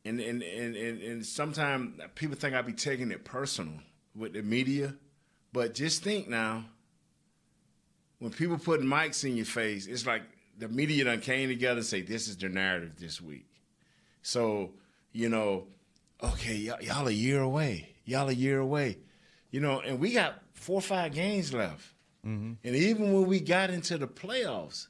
[0.04, 3.74] and and and and, and sometimes people think I be taking it personal
[4.16, 4.94] with the media,
[5.54, 6.66] but just think now.
[8.20, 10.24] When people put mics in your face, it's like
[10.58, 13.48] the media done came together and say, "This is the narrative this week."
[14.22, 14.72] So,
[15.12, 15.68] you know,
[16.24, 17.96] okay, y'all, y'all a year away.
[18.06, 18.98] Y'all a year away.
[19.52, 21.94] You know, and we got four or five games left.
[22.64, 24.88] And even when we got into the playoffs,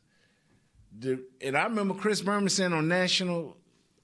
[0.98, 3.58] the, and I remember Chris Berman saying on national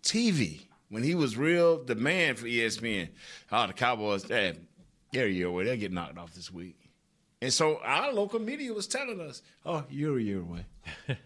[0.03, 3.07] TV when he was real the man for ESPN,
[3.53, 4.53] oh, the Cowboys, eh,
[5.13, 5.63] they're a year away.
[5.63, 6.75] They'll get knocked off this week.
[7.41, 10.65] And so our local media was telling us, oh, you're a year away.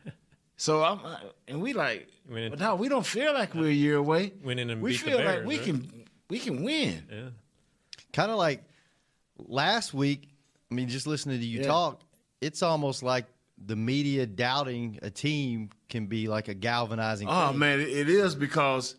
[0.58, 1.00] so I'm,
[1.48, 4.32] and we like, but no, we don't feel like we're a year away.
[4.48, 5.66] And we feel like we right?
[5.66, 7.04] can we can win.
[7.12, 7.30] Yeah.
[8.14, 8.64] Kind of like
[9.38, 10.30] last week.
[10.72, 11.68] I mean, just listening to you Yeah.
[11.68, 12.02] talk,
[12.42, 13.26] it's almost like
[13.64, 17.28] the media doubting a team can be like a galvanizing.
[17.30, 17.60] Oh thing.
[17.60, 18.96] man, it is because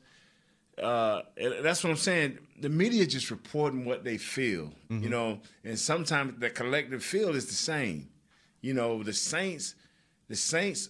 [0.82, 2.38] uh, and that's what I'm saying.
[2.60, 7.46] The media just reporting what they feel, you know, and sometimes the collective feel is
[7.46, 8.08] the same.
[8.60, 9.74] You know, the Saints,
[10.28, 10.88] the Saints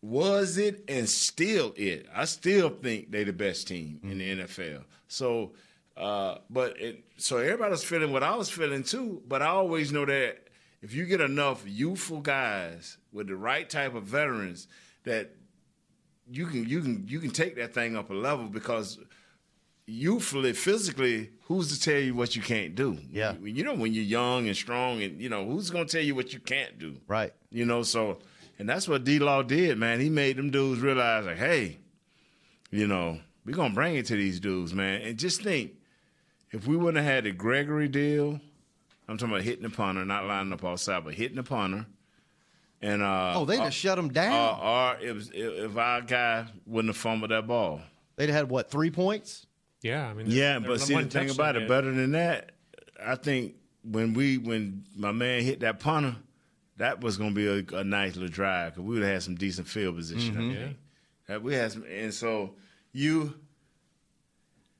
[0.00, 2.06] was it and still it.
[2.14, 4.84] I still think they the best team in the NFL.
[5.08, 5.52] So,
[5.96, 9.22] uh, but it, so everybody's feeling what I was feeling too.
[9.26, 10.48] But I always know that
[10.82, 14.68] if you get enough youthful guys with the right type of veterans,
[15.04, 15.32] that
[16.30, 18.98] you can you can you can take that thing up a level because
[19.86, 22.98] youthfully, physically, who's to tell you what you can't do?
[23.10, 23.34] Yeah.
[23.42, 26.14] You, know, when you're young and strong, and you know, who's going to tell you
[26.14, 26.96] what you can't do?
[27.08, 27.32] Right.
[27.50, 28.18] You know, so
[28.58, 30.00] and that's what D Law did, man.
[30.00, 31.78] He made them dudes realize, like, hey,
[32.70, 35.02] you know, we're gonna bring it to these dudes, man.
[35.02, 35.72] And just think,
[36.50, 38.40] if we wouldn't have had the Gregory deal,
[39.08, 41.86] I'm talking about hitting the punter, not lining up outside, but hitting the punter.
[42.80, 44.32] And uh, Oh, they'd have shut him down.
[44.32, 47.80] Uh, or it was, if our guy wouldn't have fumbled that ball.
[48.16, 49.46] They'd have had what three points?
[49.82, 52.52] Yeah, I mean, Yeah, but was see the thing about it, better than that,
[53.04, 56.16] I think when we when my man hit that punter,
[56.78, 59.22] that was going to be a, a nice little drive because we would have had
[59.22, 60.34] some decent field position.
[60.34, 60.50] Mm-hmm.
[60.50, 60.76] I think.
[61.28, 62.54] That we had some, and so
[62.92, 63.34] you,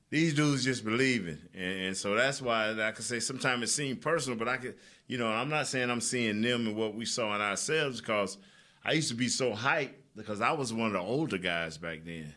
[0.09, 3.67] these dudes just believe it, and, and so that's why I can say sometimes it
[3.67, 4.75] seemed personal, but I could,
[5.09, 8.37] you know, I'm not saying I'm seeing them and what we saw in ourselves because
[8.85, 12.05] I used to be so hyped because I was one of the older guys back
[12.05, 12.35] then.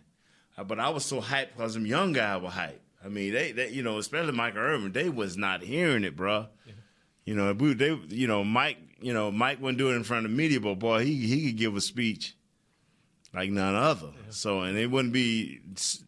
[0.56, 2.80] Uh, but I was so hyped because them young guys were hyped.
[3.04, 6.48] I mean, they, they you know, especially Michael Irvin, they was not hearing it, bruh.
[7.26, 10.24] You know, we, they, you know, Mike, you know, Mike wouldn't do it in front
[10.24, 12.34] of the media, but boy, he he could give a speech
[13.34, 14.08] like none other.
[14.30, 15.60] So, and it wouldn't be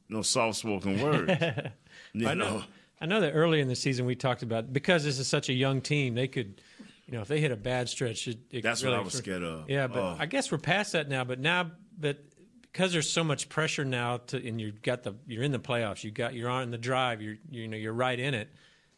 [0.08, 1.30] no soft spoken words.
[2.14, 2.64] you I know.
[3.00, 5.52] I know that early in the season we talked about because this is such a
[5.52, 6.60] young team, they could,
[7.06, 9.04] you know, if they hit a bad stretch, it, it That's could what I really-
[9.04, 9.68] was scared of.
[9.68, 10.16] Yeah, but Oh.
[10.18, 11.24] I guess we're past that now.
[11.24, 12.24] But now, but
[12.62, 16.02] because there's so much pressure now, to and you've got the you're in the playoffs,
[16.04, 18.48] you got you're on the drive, you're you know you're right in it.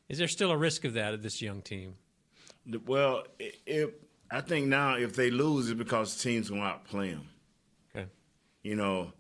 [0.09, 1.95] Is there still a risk of that of this young team?
[2.87, 3.91] Well, i- if
[4.31, 7.29] I think now if they lose, it's because teams will outplay them.
[7.95, 8.07] Okay.
[8.63, 9.13] You know,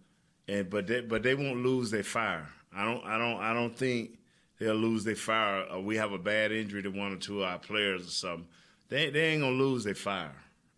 [0.48, 2.48] and but they but they won't lose their fire.
[2.74, 4.18] I don't I don't I don't think
[4.58, 5.64] they'll lose their fire.
[5.70, 8.48] Or we have a bad injury to one or two of our players or something.
[8.88, 10.34] They they ain't gonna lose their fire.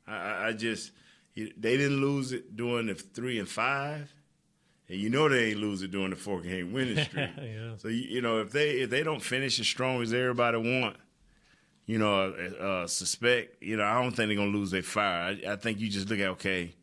[0.06, 0.92] I, I, I just
[1.34, 4.12] they didn't lose it during the three and five.
[4.88, 7.30] And you know they ain't lose it during the four game winning streak.
[7.36, 7.76] Yeah.
[7.76, 10.96] So you, you know if they if they don't finish as strong as everybody want,
[11.86, 15.38] you know, uh, uh, suspect, you know, I don't think they're gonna lose their fire.
[15.46, 16.74] I, I think you just look at okay,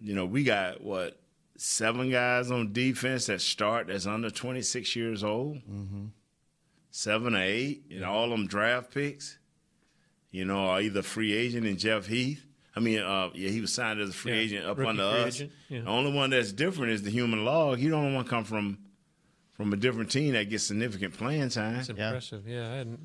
[0.00, 1.20] you know, we got what
[1.56, 6.06] seven guys on defense that start that's under twenty six years old, Mm-hmm.
[6.90, 9.38] seven or eight, and all them draft picks,
[10.30, 12.44] you know, are either free agent and Jeff Heath.
[12.76, 15.02] I mean, uh, yeah, he was signed as a free Yeah, agent up rookie under
[15.04, 15.40] us.
[15.68, 15.80] yeah.
[15.82, 17.78] The only one that's different is the human log.
[17.78, 18.78] He don't want to come from
[19.52, 21.76] from a different team that gets significant playing time.
[21.76, 22.48] That's impressive.
[22.48, 23.00] Yeah, I hadn't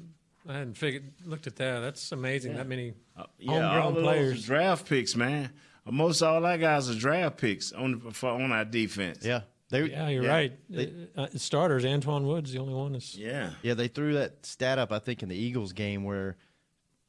[0.48, 1.82] I hadn't figured looked at that.
[1.82, 2.56] That's amazing.
[2.56, 4.34] That many Uh, Yeah, all homegrown of players.
[4.34, 5.52] those draft picks, man.
[5.86, 9.26] Uh, Most all our guys are draft picks on for, on our defense.
[9.26, 9.42] Yeah.
[9.70, 10.30] They, Yeah, you're Yeah.
[10.30, 10.60] right.
[10.70, 13.16] They- uh, starters, Antwaun Woods, the only one is.
[13.16, 13.52] Yeah.
[13.62, 16.38] Yeah, they threw that stat up, I think, in the Eagles game where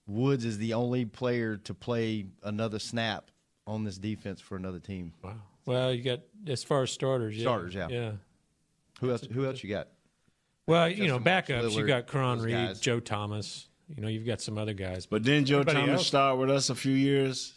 [0.06, 3.30] Woods is the only player to play another snap
[3.66, 5.12] on this defense for another team.
[5.22, 5.36] Wow.
[5.66, 7.36] Well, you got as far as starters.
[7.36, 7.42] Yeah.
[7.42, 7.88] Starters, yeah.
[7.88, 8.12] Yeah.
[9.00, 9.22] Who else?
[9.32, 9.88] Who else you got?
[10.66, 11.74] Well, you know, Justin Marks, backups.
[11.76, 12.80] You got Caraun Reid, guys.
[12.80, 13.68] Joe Thomas.
[13.94, 15.06] You know, you've got some other guys.
[15.06, 17.54] But then Joe Everybody Thomas else- started with us a few years.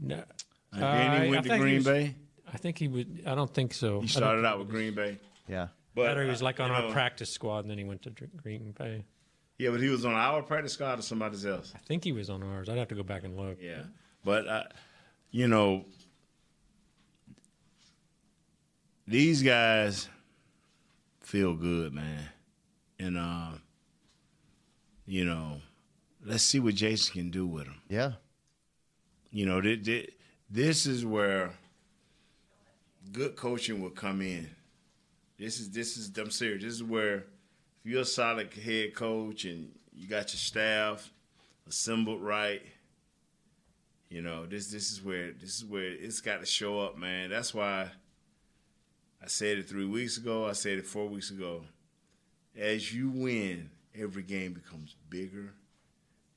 [0.00, 0.24] No.
[0.72, 2.14] And then Uh, he I- went I to think he Green was- Bay.
[2.54, 3.22] I think he would.
[3.26, 4.00] I don't think so.
[4.00, 5.18] He started out with Green Bay.
[5.48, 5.68] Yeah.
[5.94, 7.84] But But he was uh, like on you our know, practice squad, and then he
[7.84, 9.04] went to Dr- Green Bay.
[9.58, 11.72] Yeah, but he was on our practice squad or somebody else.
[11.74, 12.68] I think he was on ours.
[12.68, 13.58] I'd have to go back and look.
[13.60, 13.82] Yeah,
[14.24, 14.64] but uh,
[15.30, 15.84] you know,
[19.06, 20.08] these guys
[21.20, 22.28] feel good, man,
[22.98, 23.52] and uh,
[25.06, 25.60] you know,
[26.24, 27.80] let's see what Jason can do with them.
[27.88, 28.12] Yeah.
[29.32, 30.12] You know, th- th-
[30.50, 31.52] this is where
[33.12, 34.48] good coaching will come in.
[35.38, 36.62] This is this is I'm serious.
[36.62, 37.24] This is where
[37.84, 41.10] if you're a solid head coach and you got your staff
[41.66, 42.62] assembled right,
[44.10, 47.30] you know, this this is where this is where it's got to show up, man.
[47.30, 47.90] That's why
[49.22, 50.46] I said it three weeks ago.
[50.46, 51.62] I said it four weeks ago.
[52.54, 55.54] As you win, every game becomes bigger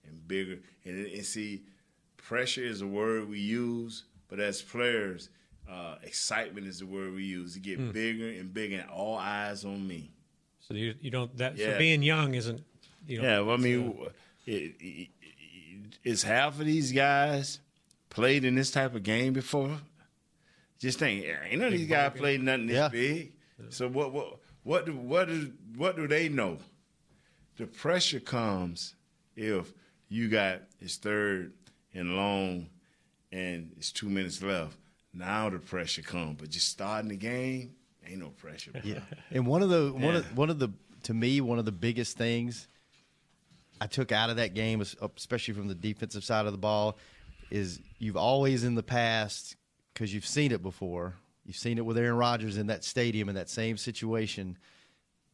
[0.08, 0.60] and bigger.
[0.86, 1.64] And, and see,
[2.26, 5.30] pressure is a word we use, but as players,
[5.70, 7.54] uh, excitement is the word we use.
[7.54, 7.92] To get Hmm.
[7.92, 10.12] bigger and bigger, and all eyes on me.
[10.60, 11.74] So you you don't that Yeah.
[11.74, 12.64] so being young isn't.
[13.08, 13.96] You know, Yeah, well, I mean,
[14.48, 15.10] it, it,
[16.04, 17.60] it's half of these guys
[18.10, 19.80] played in this type of game before.
[20.80, 22.90] Just think, ain't none of these guys played nothing this Yeah.
[22.90, 23.34] big.
[23.70, 26.58] So what what what do what do what do they know?
[27.58, 28.96] The pressure comes
[29.36, 29.72] if
[30.10, 31.54] you got it's third
[31.96, 32.68] and long
[33.32, 34.78] and it's two minutes left.
[35.14, 37.74] Now the pressure comes, but just starting the game
[38.08, 38.72] ain't no pressure.
[38.72, 38.82] bro.
[38.84, 39.00] Yeah,
[39.32, 40.20] and one of the one Yeah.
[40.20, 40.70] of one of the
[41.04, 42.68] to me one of the biggest things
[43.82, 46.98] I took out of that game, especially from the defensive side of the ball,
[47.52, 49.56] is you've always in the past
[49.94, 51.16] because you've seen it before.
[51.46, 54.58] You've seen it with Aaron Rodgers in that stadium in that same situation.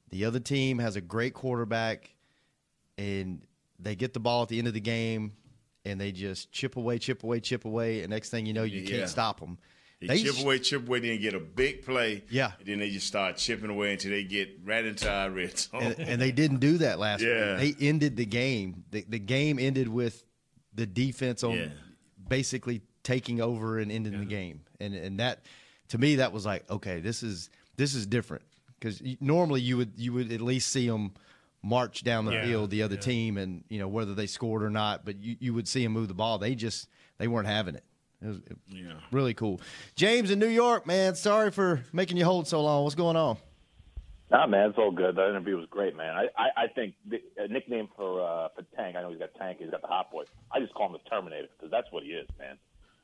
[0.09, 2.09] The other team has a great quarterback,
[2.97, 3.41] and
[3.79, 5.33] they get the ball at the end of the game,
[5.85, 8.81] and they just chip away, chip away, chip away, and next thing you know, you
[8.81, 8.89] Yeah.
[8.97, 9.57] can't stop them.
[9.99, 12.23] They, chip away, chip away, then get a big play.
[12.31, 12.53] Yeah.
[12.57, 15.83] And then they just start chipping away until they get right into our red zone.
[15.83, 17.59] and, and they didn't do that last Yeah.
[17.61, 17.77] week.
[17.77, 18.83] They ended the game.
[18.89, 20.23] The, the game ended with
[20.73, 21.67] the defense on Yeah.
[22.27, 24.61] basically taking over and ending the game.
[24.79, 25.45] And and that
[25.89, 28.43] to me that was like okay, this is this is different
[28.79, 31.13] because normally you would you would at least see them
[31.63, 32.43] march down the Yeah.
[32.45, 35.53] field the other team and you know whether they scored or not, but you, you
[35.53, 36.37] would see them move the ball.
[36.37, 36.87] They just
[37.17, 37.83] they weren't having it.
[38.21, 38.93] It was Yeah.
[39.11, 39.61] really cool.
[39.95, 41.15] James in New York, man.
[41.15, 42.83] Sorry for making you hold so long.
[42.83, 43.37] What's going on?
[44.29, 45.15] Nah, man, it's all good.
[45.17, 46.15] That interview was great, man.
[46.15, 48.95] I, I, I think the a nickname for uh, for Tank.
[48.95, 49.57] I know he's got Tank.
[49.59, 50.23] He's got the Hot Boy.
[50.51, 52.57] I just call him the Terminator because that's what he is, man.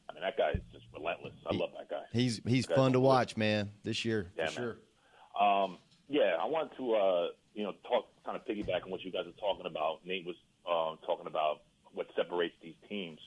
[0.10, 1.34] I mean, that guy is just relentless.
[1.46, 2.04] I love that guy.
[2.14, 3.72] He's he's That fun to all watch, man.
[3.84, 4.70] This year, Yeah, for man.
[5.38, 5.46] sure.
[5.48, 5.78] Um,
[6.08, 7.28] yeah, I wanted to, uh,
[7.58, 10.06] you know, talk kind of piggyback on what you guys are talking about.
[10.06, 10.36] Nate was
[10.70, 13.20] um, talking about what separates these teams.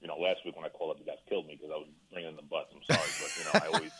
[0.00, 1.88] You know, last week when I called up, you guys killed me because I was
[2.12, 2.72] bringing the butts.
[2.72, 3.90] I'm sorry, but you know, I always,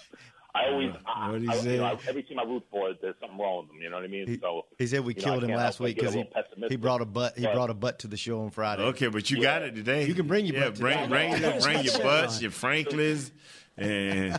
[0.55, 1.73] I always, I, What'd he I, say?
[1.73, 3.81] you know, I, every team I root for, there's something wrong with them.
[3.83, 4.29] You know what I mean?
[4.29, 6.25] He, so he said we you know, killed him last week because he
[6.69, 8.83] he brought a butt he But- brought a butt to the show on Friday.
[8.83, 10.07] Okay, but you got it today.
[10.07, 12.53] You can bring your yeah, butt to bring the- bring your, bring your butts, your
[12.53, 13.33] Franklins,
[13.77, 14.39] and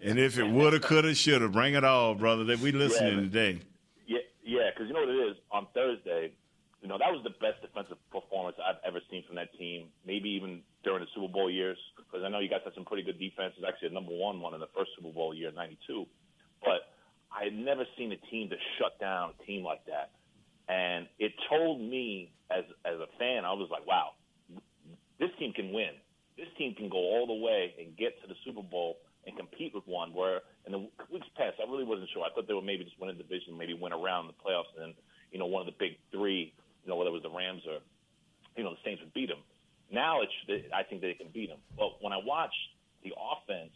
[0.00, 2.44] and if it woulda, coulda, shoulda, bring it all, brother.
[2.44, 3.24] That we listening man.
[3.24, 3.60] today.
[4.46, 5.36] Yeah, because you know what it is.
[5.50, 6.30] On Thursday,
[6.80, 9.90] you know that was the best defensive performance I've ever seen from that team.
[10.06, 13.02] Maybe even during the Super Bowl years, because I know you guys had some pretty
[13.02, 13.66] good defenses.
[13.66, 16.06] Actually, a number one one in the first Super Bowl year, '92.
[16.62, 16.94] But
[17.34, 20.14] I had never seen a team to shut down a team like that,
[20.70, 24.14] and it told me as as a fan, I was like, wow,
[25.18, 25.98] this team can win.
[26.38, 29.74] This team can go all the way and get to the Super Bowl and compete
[29.74, 30.14] with one.
[30.14, 32.22] Where in the weeks past, I really wasn't sure.
[32.22, 34.82] I thought they would maybe just win a division, maybe win around the playoffs, and
[34.82, 34.94] then
[35.30, 36.54] you know one of the big three,
[36.84, 37.82] you know whether it was the Rams or
[38.56, 39.42] you know the Saints would beat them.
[39.90, 40.32] Now it's
[40.74, 41.60] I think they can beat them.
[41.76, 42.54] But when I watch
[43.02, 43.74] the offense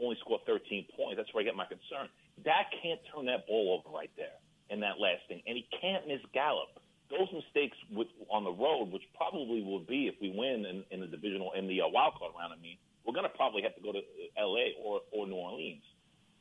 [0.00, 2.08] only score 13 points, that's where I get my concern.
[2.44, 4.36] Dak can't turn that ball over right there
[4.68, 6.80] in that last thing, and he can't miss Gallup.
[7.08, 11.00] Those mistakes with, on the road, which probably will be if we win in, in
[11.00, 12.52] the divisional in the uh, wild card round.
[12.52, 12.76] I mean,
[13.06, 14.74] we're going to probably have to go to uh, L.A.
[14.82, 15.84] or or New Orleans.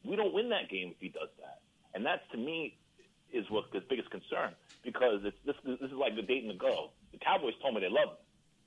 [0.03, 1.61] We don't win that game if he does that,
[1.93, 2.77] and that's to me
[3.33, 4.53] is what the biggest concern
[4.83, 6.93] because it's this this is like the dating the girl.
[7.11, 8.23] The Cowboys told me they love me,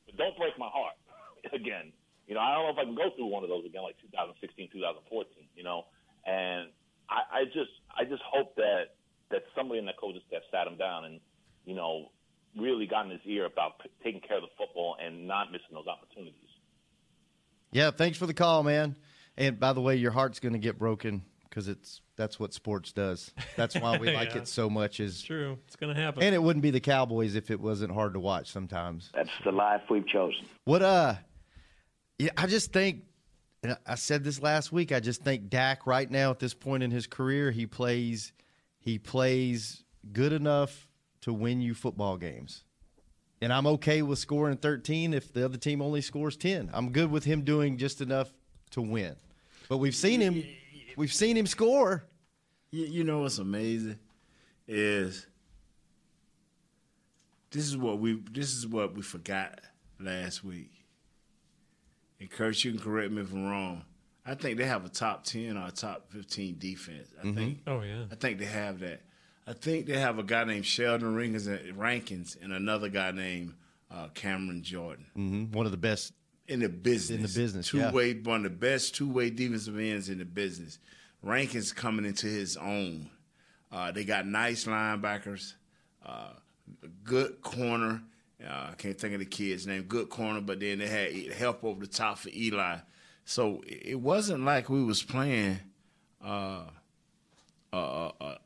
[0.07, 0.94] but don't break my heart
[1.53, 1.92] again.
[2.26, 3.96] You know, I don't know if I can go through one of those again, like
[4.05, 5.49] 2016, 2014.
[5.57, 5.86] You know,
[6.26, 6.68] and
[7.09, 8.94] I, I just I just hope that
[9.30, 11.20] that somebody in that coaching staff sat him down and
[11.64, 12.11] you know
[12.57, 15.72] really got in his ear about p- taking care of the football and not missing
[15.72, 16.47] those opportunities.
[17.72, 18.96] Yeah, thanks for the call, man.
[19.36, 22.92] And by the way, your heart's going to get broken because it's that's what sports
[22.92, 23.32] does.
[23.56, 24.38] That's why we like Yeah.
[24.42, 25.00] it so much.
[25.00, 25.58] Is True.
[25.66, 26.22] It's going to happen.
[26.22, 29.10] and it wouldn't be the Cowboys if it wasn't hard to watch sometimes.
[29.14, 30.44] That's the life we've chosen.
[30.64, 31.14] What uh
[32.18, 33.04] yeah, I just think
[33.62, 36.82] and I said this last week, I just think Dak right now at this point
[36.82, 38.32] in his career, he plays
[38.80, 40.88] he plays good enough
[41.22, 42.64] to win you football games.
[43.41, 46.70] And I'm okay with scoring 13 if the other team only scores 10.
[46.72, 48.32] I'm good with him doing just enough
[48.72, 49.14] to win.
[49.68, 50.43] But we've seen him
[50.97, 52.05] we've seen him score.
[52.70, 53.99] You, you know what's amazing
[54.66, 55.26] is
[57.51, 59.61] this is what we this is what we forgot
[60.01, 60.70] last week.
[62.20, 63.84] And Kurt, you can correct me if I'm wrong.
[64.26, 67.09] I think they have a top ten or a top fifteen defense.
[67.22, 67.34] I Mhm.
[67.34, 67.59] think.
[67.66, 68.05] Oh, yeah.
[68.11, 69.03] I think they have that.
[69.49, 73.55] I think they have a guy named Sheldon Rankins, Rankins and another guy named
[73.90, 76.12] uh, Cameron Jordan hmm One of the best
[76.46, 77.16] in the business.
[77.16, 77.92] In the business, two yeah.
[77.92, 80.78] way, one of the best two way defensive ends in the business.
[81.22, 83.09] Rankins coming into his own.
[83.72, 85.55] Uh, they got nice linebackers,
[86.05, 86.32] uh,
[87.03, 88.03] good corner.
[88.42, 89.82] Uh, I can't think of the kid's name.
[89.82, 92.76] Good corner, but then they had help over the top for Eli.
[93.24, 95.59] So it wasn't like we was playing
[96.24, 96.64] uh,
[97.72, 98.38] a, a,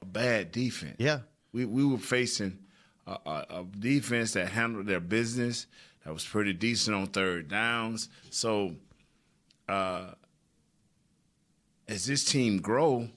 [0.00, 0.96] a, bad defense.
[0.98, 1.20] Yeah,
[1.52, 2.58] we we were facing
[3.06, 5.66] a, a, a defense that handled their business.
[6.04, 8.08] That was pretty decent on third downs.
[8.30, 8.74] So
[9.68, 10.12] uh,
[11.88, 13.08] as this team grow,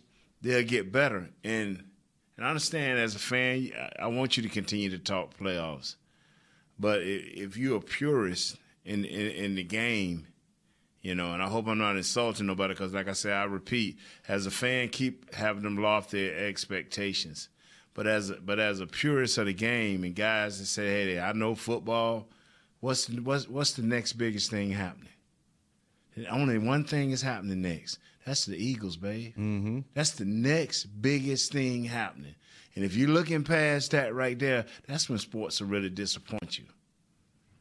[0.42, 1.30] they'll get better.
[1.44, 1.84] And
[2.38, 5.96] and I understand as a fan, I, I want you to continue to talk playoffs.
[6.80, 10.28] But if you're a purist in, in in the game,
[11.08, 13.98] you know, and I hope I'm not insulting nobody because, like I said, I repeat,
[14.28, 17.48] as a fan, keep having them lofty expectations.
[17.94, 21.20] But as a, but as a purist of the game and guys that say, hey,
[21.22, 22.28] I know football.
[22.82, 25.14] What's what's what's the next biggest thing happening?
[26.18, 28.00] And only one thing is happening next.
[28.26, 29.32] That's the Eagles, babe.
[29.32, 29.80] Mm-hmm.
[29.94, 32.36] That's the next biggest thing happening.
[32.76, 36.66] And if you're looking past that right there, that's when sports will really disappoint you.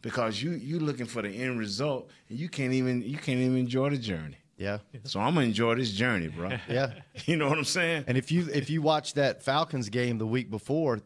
[0.06, 3.56] Because you you looking for the end result and you can't even you can't even
[3.56, 4.36] enjoy the journey.
[4.56, 4.78] Yeah.
[5.04, 6.50] So I'm gonna enjoy this journey, bro.
[6.68, 6.92] Yeah.
[7.26, 8.04] You know what I'm saying?
[8.06, 11.00] And if you if you watch that Falcons game the week before,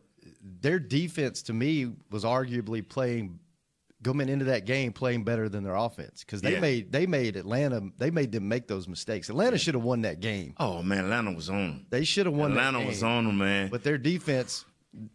[0.60, 3.38] their defense to me was arguably playing
[4.02, 6.60] coming into that game playing better than their offense because they Yeah.
[6.60, 9.28] made they made Atlanta they made them make those mistakes.
[9.30, 10.54] Atlanta should have won that game.
[10.58, 11.86] Oh man, Atlanta was on them.
[11.90, 12.54] They should have won.
[12.54, 13.68] that Atlanta was on them, man.
[13.70, 14.64] But their defense,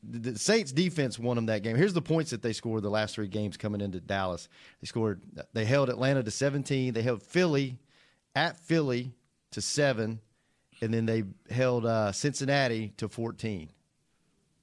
[0.03, 1.75] the Saints' defense won them that game.
[1.75, 4.47] Here's the points that they scored the last three games coming into Dallas.
[4.81, 5.21] They scored.
[5.53, 6.93] They held Atlanta to 17.
[6.93, 7.77] They held Philly
[8.35, 9.13] at Philly
[9.51, 10.21] to seven,
[10.81, 13.69] and then they held uh, Cincinnati to 14.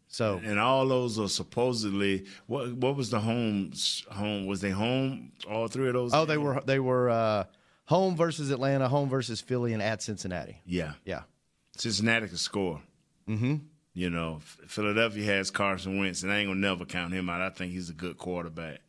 [0.09, 3.73] So and all those are supposedly what what was the home
[4.11, 7.45] home was they home all three of those oh, they were they were uh,
[7.87, 10.61] home versus Atlanta, home versus Philly, and at Cincinnati.
[10.67, 11.23] yeah Yeah.
[11.77, 12.83] Cincinnati can score
[13.29, 13.55] Mm-hmm.
[13.95, 17.51] You know Philadelphia has Carson Wentz and I ain't gonna never count him out I
[17.51, 18.81] think he's a good quarterback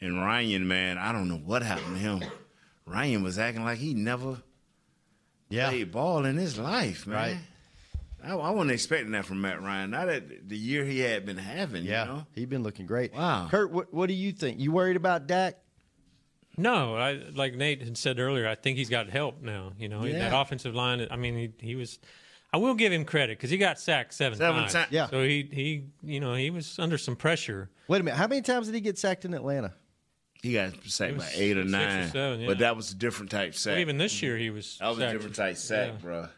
[0.00, 2.22] and Ryan man I don't know what happened to him
[2.86, 4.38] Ryan was acting like he never
[5.48, 7.38] yeah played ball in his life man Right.
[8.24, 11.36] I, I wasn't expecting that from Matt Ryan not that the year he had been
[11.36, 13.14] having Yeah, you know he's been looking great.
[13.14, 13.48] Wow.
[13.50, 14.58] Kurt, what, what do you think?
[14.58, 15.58] You worried about Dak?
[16.58, 18.48] No, I like Nate had said earlier.
[18.48, 19.72] I think he's got help now.
[19.78, 20.30] You know, Yeah.
[20.30, 21.06] that offensive line.
[21.10, 21.98] I mean, he, he was.
[22.52, 24.72] I will give him credit because he got sacked seven, Seven times.
[24.72, 24.88] times.
[24.92, 25.08] Yeah.
[25.08, 27.70] So he he you know he was under some pressure.
[27.88, 28.16] Wait a minute.
[28.16, 29.74] How many times did he get sacked in Atlanta?
[30.42, 32.46] he got sacked It by eight or six or nine seven, yeah.
[32.46, 34.76] but that was a different type sack Well, even this year he was.
[34.78, 35.98] That was a different type sack, Yeah.
[36.00, 36.28] bro.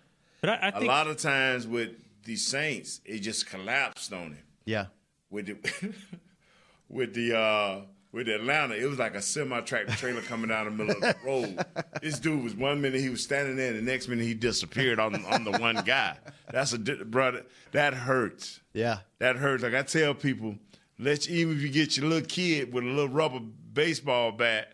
[0.41, 1.91] But I, I A think a lot of times with
[2.25, 4.45] the Saints, it just collapsed on him.
[4.65, 4.87] Yeah.
[5.31, 5.95] With the
[6.89, 7.81] with the uh
[8.13, 11.17] with Atlanta, it was like a semi tractor trailer coming down the middle of the
[11.25, 11.65] road.
[12.03, 15.25] This dude was one minute he was standing there, the next minute he disappeared on
[15.27, 16.17] on the one guy.
[16.51, 17.45] That's a brother.
[17.73, 18.61] That hurts.
[18.73, 19.01] Yeah.
[19.19, 19.63] That hurts.
[19.63, 20.57] Like I tell people,
[20.99, 24.73] let you, even if you get your little kid with a little rubber baseball bat,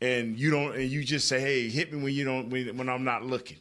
[0.00, 2.88] and you don't, and you just say, "Hey, hit me when you don't, when, when
[2.88, 3.58] I'm not looking,"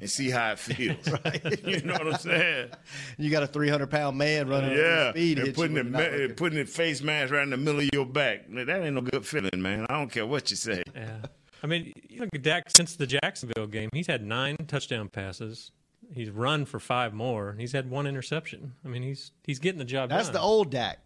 [0.00, 1.08] and see how it feels.
[1.24, 1.60] right.
[1.66, 2.70] you know what I'm saying?
[3.18, 5.38] You got a 300 pound man running at Yeah, speed.
[5.38, 7.88] and putting you the when ma- putting the face mask right in the middle of
[7.92, 8.46] your back.
[8.50, 9.86] That ain't no good feeling, man.
[9.88, 10.82] I don't care what you say.
[10.94, 11.18] Yeah.
[11.62, 13.90] I mean, you look at Dak since the Jacksonville game.
[13.92, 15.72] He's had nine touchdown passes.
[16.12, 17.54] He's run for five more.
[17.58, 18.74] He's had one interception.
[18.84, 20.18] I mean, he's he's getting the job done.
[20.18, 20.34] That's done.
[20.34, 20.98] the old Dak.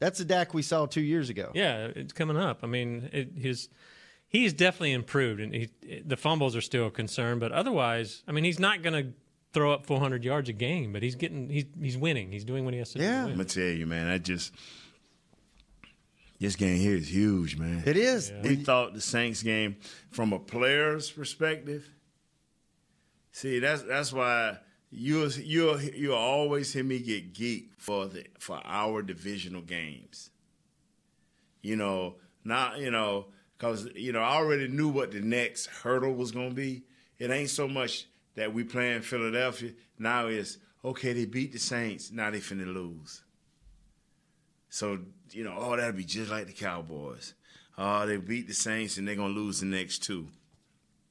[0.00, 1.50] That's the Dak we saw two years ago.
[1.54, 2.60] Yeah, it's coming up.
[2.62, 3.68] I mean, it, his
[4.30, 5.68] he's definitely improved, and he,
[6.06, 7.38] the fumbles are still a concern.
[7.38, 9.12] But otherwise, I mean, he's not going to
[9.52, 12.32] throw up 400 yards a game, but he's getting he's he's winning.
[12.32, 13.04] He's doing what he has to do.
[13.04, 14.08] Yeah, I'm gonna tell you, man.
[14.08, 14.54] I just
[16.38, 17.82] this game here is huge, man.
[17.84, 18.32] It is.
[18.42, 19.76] We thought the Saints game,
[20.10, 21.90] from a player's perspective.
[23.32, 24.58] See, that's that's why
[24.90, 30.30] you you you always hear me get geek for the for our divisional games.
[31.62, 33.26] You know, not you know,
[33.60, 36.84] because you know I already knew what the next hurdle was gonna be.
[37.18, 39.72] It ain't so much that we playing Philadelphia.
[39.98, 41.12] Now it's okay.
[41.12, 42.10] They beat the Saints.
[42.10, 43.22] Now they finna lose.
[44.70, 45.00] So
[45.30, 47.34] you know, oh, that'll be just like the Cowboys.
[47.76, 50.28] Oh, they beat the Saints and they're gonna lose the next two.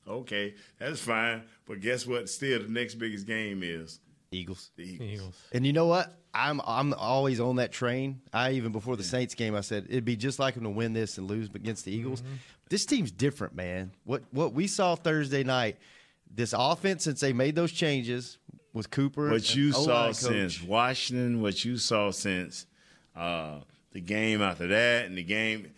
[0.07, 1.43] Okay, that's fine.
[1.67, 2.29] But guess what?
[2.29, 3.99] Still, the next biggest game is
[4.31, 4.71] Eagles.
[4.75, 5.35] The Eagles.
[5.51, 6.18] And you know what?
[6.33, 8.21] I'm I'm always on that train.
[8.33, 10.93] I even before the Saints game, I said it'd be just like them to win
[10.93, 12.21] this and lose against the Eagles.
[12.21, 12.33] Mm-hmm.
[12.69, 13.91] This team's different, man.
[14.03, 15.77] What what we saw Thursday night,
[16.33, 18.37] this offense since they made those changes
[18.73, 19.31] with Cooper.
[19.31, 22.67] What you saw since Washington, what you saw since
[23.15, 23.59] uh,
[23.91, 25.71] the game after that, and the game.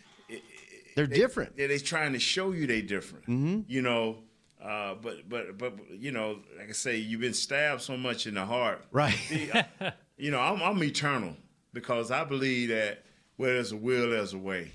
[0.95, 1.53] They're different.
[1.55, 3.25] Yeah, they're trying to show you they're different.
[3.27, 3.63] Mhm.
[3.69, 4.17] You know,
[4.61, 8.33] uh, but but but you know, like I say, you've been stabbed so much in
[8.33, 8.85] the heart.
[8.91, 9.13] Right.
[9.29, 11.35] See, I- you know, I'm, I'm eternal
[11.73, 13.03] because I believe that
[13.37, 14.71] where there's a will, there's a way.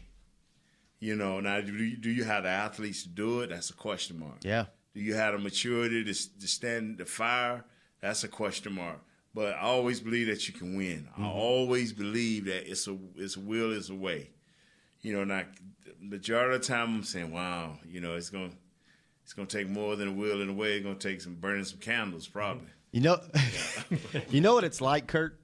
[0.99, 3.51] You know, now do you, do you have the athletes to do it?
[3.51, 4.39] That's a question mark.
[4.43, 4.65] Yeah.
[4.95, 7.65] Do you have the maturity to, to stand the fire?
[8.01, 8.99] That's a question mark.
[9.35, 11.09] But I always believe that you can win.
[11.17, 11.27] I Mhm.
[11.27, 14.31] always believe that it's a it's a will is a way.
[15.03, 15.45] You know, now
[15.85, 18.51] the majority of the time I'm saying, wow, you know, it's gonna
[19.23, 20.77] it's gonna take more than a will and a way.
[20.77, 22.69] It's gonna take some burning some candles, probably.
[22.97, 23.21] You know,
[24.31, 25.39] you know what it's like, Kurt.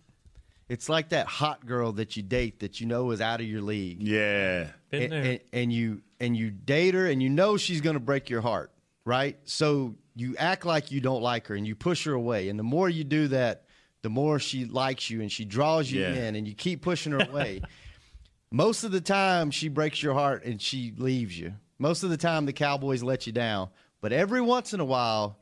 [0.70, 3.60] It's like that hot girl that you date that you know is out of your
[3.60, 4.02] league.
[4.02, 5.22] Yeah, Been and, there.
[5.24, 8.40] and, and you and you date her, and you know she's going to break your
[8.40, 8.72] heart,
[9.04, 9.36] right?
[9.44, 12.48] So you act like you don't like her, and you push her away.
[12.48, 13.66] And the more you do that,
[14.00, 16.14] the more she likes you, and she draws you Yeah.
[16.14, 17.60] in, and you keep pushing her away.
[18.50, 21.52] Most of the time, she breaks your heart and she leaves you.
[21.78, 23.68] Most of the time, the Cowboys let you down.
[24.00, 25.38] But every once in a while,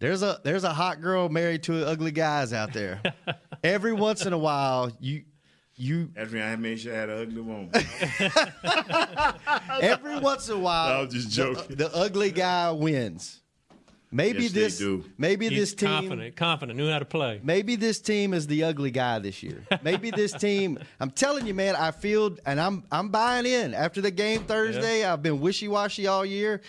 [0.00, 3.00] there's a there's a hot girl married to ugly guys out there.
[3.64, 5.22] every once in a while, you
[5.76, 7.70] you After I made sure I had an ugly woman.
[9.80, 11.76] every once in a while, I'm just the- joking.
[11.76, 13.40] The, ugly guy wins.
[14.10, 15.04] Maybe Yes, they this do.
[15.18, 17.40] maybe He's this team confident, confident, knew how to play.
[17.42, 19.64] Maybe this team is the ugly guy this year.
[19.82, 20.78] Maybe this team.
[21.00, 21.74] I'm telling you, man.
[21.74, 23.74] I feel, and I'm I'm buying in.
[23.74, 26.60] After the game Thursday, I've been wishy washy all year.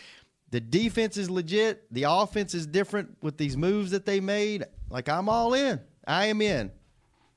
[0.51, 1.83] The defense is legit.
[1.91, 4.65] The offense is different with these moves that they made.
[4.89, 5.79] Like I'm all in.
[6.07, 6.71] I am in.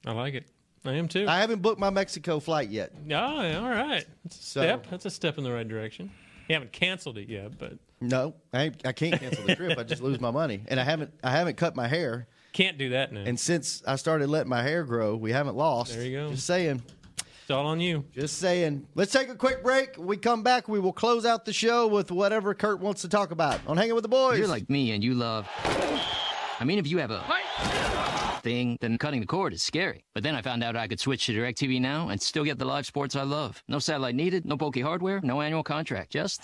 [0.07, 0.45] I like it.
[0.85, 1.27] I am too.
[1.29, 2.93] I haven't booked my Mexico flight yet.
[2.95, 4.05] Oh, yeah, all right.
[4.25, 4.87] That's a So- step.
[4.91, 6.11] That's a step in the right direction.
[6.49, 9.77] You haven't canceled it yet, but No, I, I can't cancel the trip.
[9.79, 12.27] I just lose my money, and I haven't I haven't cut my hair.
[12.55, 13.21] can't do that now.
[13.27, 15.93] And since I started letting my hair grow, we haven't lost.
[15.95, 16.31] There you go.
[16.31, 16.83] Just saying.
[17.49, 18.05] It's all on you.
[18.13, 18.87] Just saying.
[18.95, 19.97] Let's take a quick break.
[19.97, 23.09] When we come back, we will close out the show with whatever Kurt wants to
[23.09, 24.39] talk about on Hanging with the Boys.
[24.39, 25.49] You're like me and you love.
[26.61, 27.25] I mean, if you have a
[28.43, 30.05] thing, then cutting the cord is scary.
[30.13, 32.67] But then I found out I could switch to DirecTV Now and still get the
[32.67, 33.63] live sports I love.
[33.67, 36.11] No satellite needed, no bulky hardware, no annual contract.
[36.11, 36.43] Just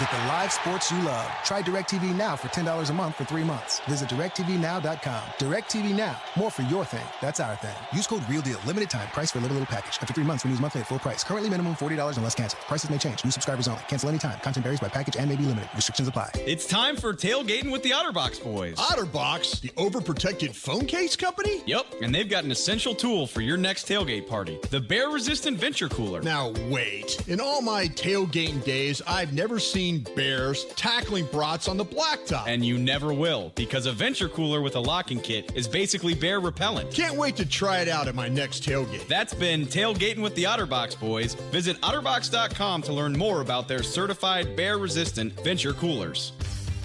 [0.00, 1.26] Get the live sports you love.
[1.44, 3.80] Try DirecTV Now for $10 a month for three months.
[3.80, 5.22] Visit DirecTVNow.com.
[5.38, 6.20] DirecTV Now.
[6.36, 7.06] More for your thing.
[7.20, 7.74] That's our thing.
[7.94, 8.60] Use code REALDEAL.
[8.66, 9.08] Limited time.
[9.08, 9.98] Price for a little, little package.
[10.00, 11.24] After three months, renews monthly at full price.
[11.24, 12.60] Currently minimum $40 and unless canceled.
[12.62, 13.24] Prices may change.
[13.24, 13.80] New subscribers only.
[13.88, 14.38] Cancel anytime.
[14.40, 15.70] Content varies by package and may be limited.
[15.74, 16.30] Restrictions apply.
[16.34, 18.76] It's time for tailgating with the Otterbox boys.
[18.76, 21.62] Otterbox, the overprotected phone case company?
[21.64, 25.56] Yep, and they've got an essential tool for your next tailgate party the bear resistant
[25.58, 26.20] venture cooler.
[26.20, 27.26] Now, wait.
[27.28, 32.46] In all my tailgating days, I've never seen bears tackling brats on the blacktop.
[32.46, 36.40] And you never will, because a venture cooler with a locking kit is basically bear
[36.40, 36.92] repellent.
[36.92, 39.06] Can't wait to try it out at my next tailgate.
[39.06, 41.34] That's been Tailgating with the Otterbox boys.
[41.52, 46.32] Visit Otterbox.com to learn more about their certified bear resistant venture coolers.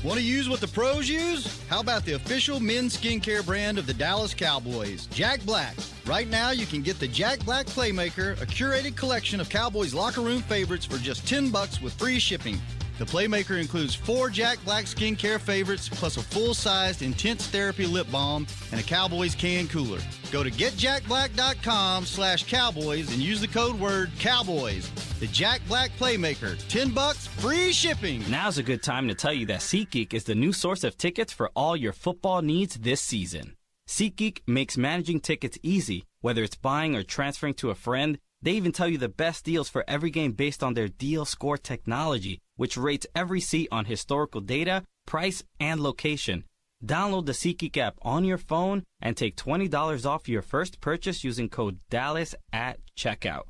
[0.03, 1.61] Want to use what the pros use?
[1.67, 5.75] How about the official men's skincare brand of the Dallas Cowboys, Jack Black?
[6.07, 10.21] Right now, you can get the Jack Black Playmaker, a curated collection of Cowboys locker
[10.21, 12.59] room favorites for just 10 bucks with free shipping.
[12.97, 18.45] The Playmaker includes four Jack Black skincare favorites, plus a full-sized intense therapy lip balm
[18.71, 19.99] and a Cowboys can cooler.
[20.31, 24.89] Go to getjackblack.com slash cowboys and use the code word cowboys.
[25.19, 28.23] The Jack Black Playmaker, 10 bucks, free shipping.
[28.29, 31.33] Now's a good time to tell you that SeatGeek is the new source of tickets
[31.33, 33.55] for all your football needs this season.
[33.87, 38.19] SeatGeek makes managing tickets easy, whether it's buying or transferring to a friend.
[38.41, 41.57] They even tell you the best deals for every game based on their deal score
[41.57, 46.45] technology, which rates every seat on historical data, price, and location.
[46.83, 51.49] Download the SeatGeek app on your phone and take $20 off your first purchase using
[51.49, 53.43] code DALLAS at checkout.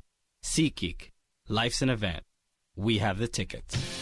[0.44, 1.08] SeatGeek.
[1.48, 2.22] Life's an event.
[2.76, 4.01] We have the tickets.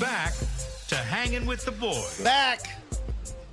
[0.00, 0.32] Back
[0.88, 2.22] to hanging with the boys.
[2.22, 2.70] Back.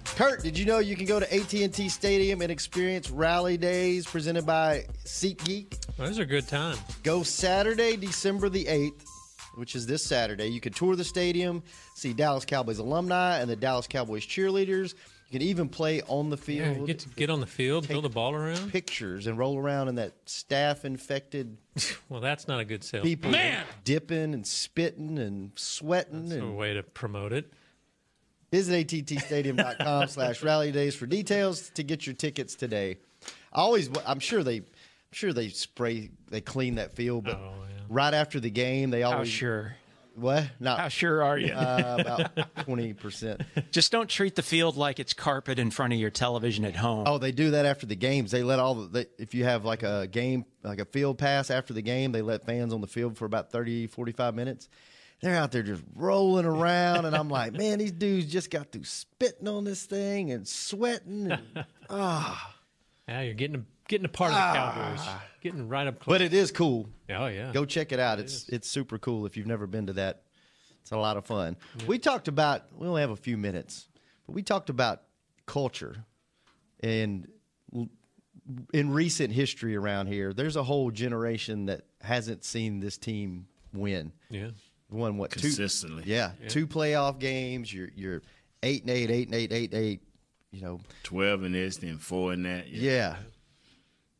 [0.05, 4.45] Kurt, did you know you can go to AT&T Stadium and experience Rally Days presented
[4.45, 5.97] by SeatGeek?
[5.97, 6.79] Those are good times.
[7.03, 9.03] Go Saturday, December the 8th,
[9.55, 10.47] which is this Saturday.
[10.47, 11.63] You can tour the stadium,
[11.95, 14.93] see Dallas Cowboys alumni and the Dallas Cowboys cheerleaders.
[15.27, 16.77] You can even play on the field.
[16.77, 18.71] you get to get on the field, throw the ball around.
[18.71, 21.57] pictures and roll around in that staph infected
[22.09, 23.01] Well, that's not a good sale.
[23.01, 27.51] people Man, dipping and spitting and sweating that's a and way to promote it.
[28.51, 32.97] Visit attstadium.com slash rally days for details to get your tickets today.
[33.51, 34.63] I always, I'm sure they, I'm
[35.11, 37.53] sure they spray, they clean that field, but oh,
[37.89, 39.29] right after the game, they How always.
[39.29, 39.75] sure?
[40.15, 40.49] What?
[40.59, 41.53] Not How sure are you?
[41.53, 43.41] Uh, about twenty percent.
[43.71, 47.05] Just don't treat the field like it's carpet in front of your television at home.
[47.07, 48.31] Oh, they do that after the games.
[48.31, 51.49] They let all the they, if you have like a game, like a field pass
[51.49, 54.69] after the game, they let fans on the field for about 30, 45 minutes.
[55.21, 58.83] they're out there just rolling around, and I'm like, man, these dudes just got through
[58.83, 61.31] spitting on this thing and sweating.
[61.31, 62.55] And, ah,
[63.07, 64.73] now you're getting a, getting a part of the ah.
[64.95, 65.07] Cowboys,
[65.41, 66.13] getting right up close.
[66.13, 66.89] but it is cool.
[67.09, 68.19] Oh yeah, Go check it out.
[68.19, 70.23] it's it's super cool if you've never been to that.
[70.81, 71.55] It's a lot of fun.
[71.87, 73.87] We talked about we only have a few minutes,
[74.27, 75.01] but we talked about
[75.45, 76.03] culture
[76.81, 77.27] and
[78.73, 80.33] in recent history around here.
[80.33, 84.11] There's a whole generation that hasn't seen this team win.
[84.29, 84.49] Yeah.
[84.91, 86.03] Won what two- Consistently.
[86.05, 86.49] yeah, Yeah.
[86.49, 87.73] two playoff games.
[87.73, 88.21] You're you're
[88.61, 90.01] eight and eight, eight and eight, eight and eight.
[90.51, 92.67] You know, Twelve in this, then four in that.
[92.67, 93.15] yeah.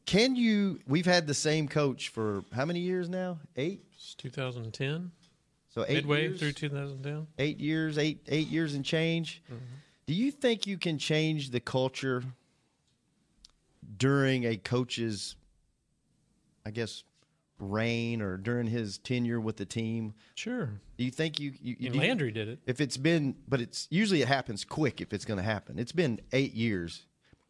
[0.06, 0.80] Can you?
[0.88, 3.39] We've had the same coach for how many years now?
[3.56, 3.84] Eight.
[3.95, 5.12] It's 2010.
[5.70, 6.39] So eight midway years?
[6.39, 7.26] through 2010.
[7.39, 9.41] eight years, eight eight years and change.
[9.47, 9.64] Mm-hmm.
[10.06, 12.24] Do you think you can change the culture
[13.97, 15.36] during a coach's,
[16.66, 17.04] I guess,
[17.60, 20.14] reign or during his tenure with the team?
[20.36, 20.70] Sure.
[20.97, 21.54] Do you think you?
[21.62, 22.60] you, you And do you- Landry did it.
[22.68, 25.01] If it's been, but it's usually it happens quick.
[25.01, 27.04] If it's going to happen, it's been eight years.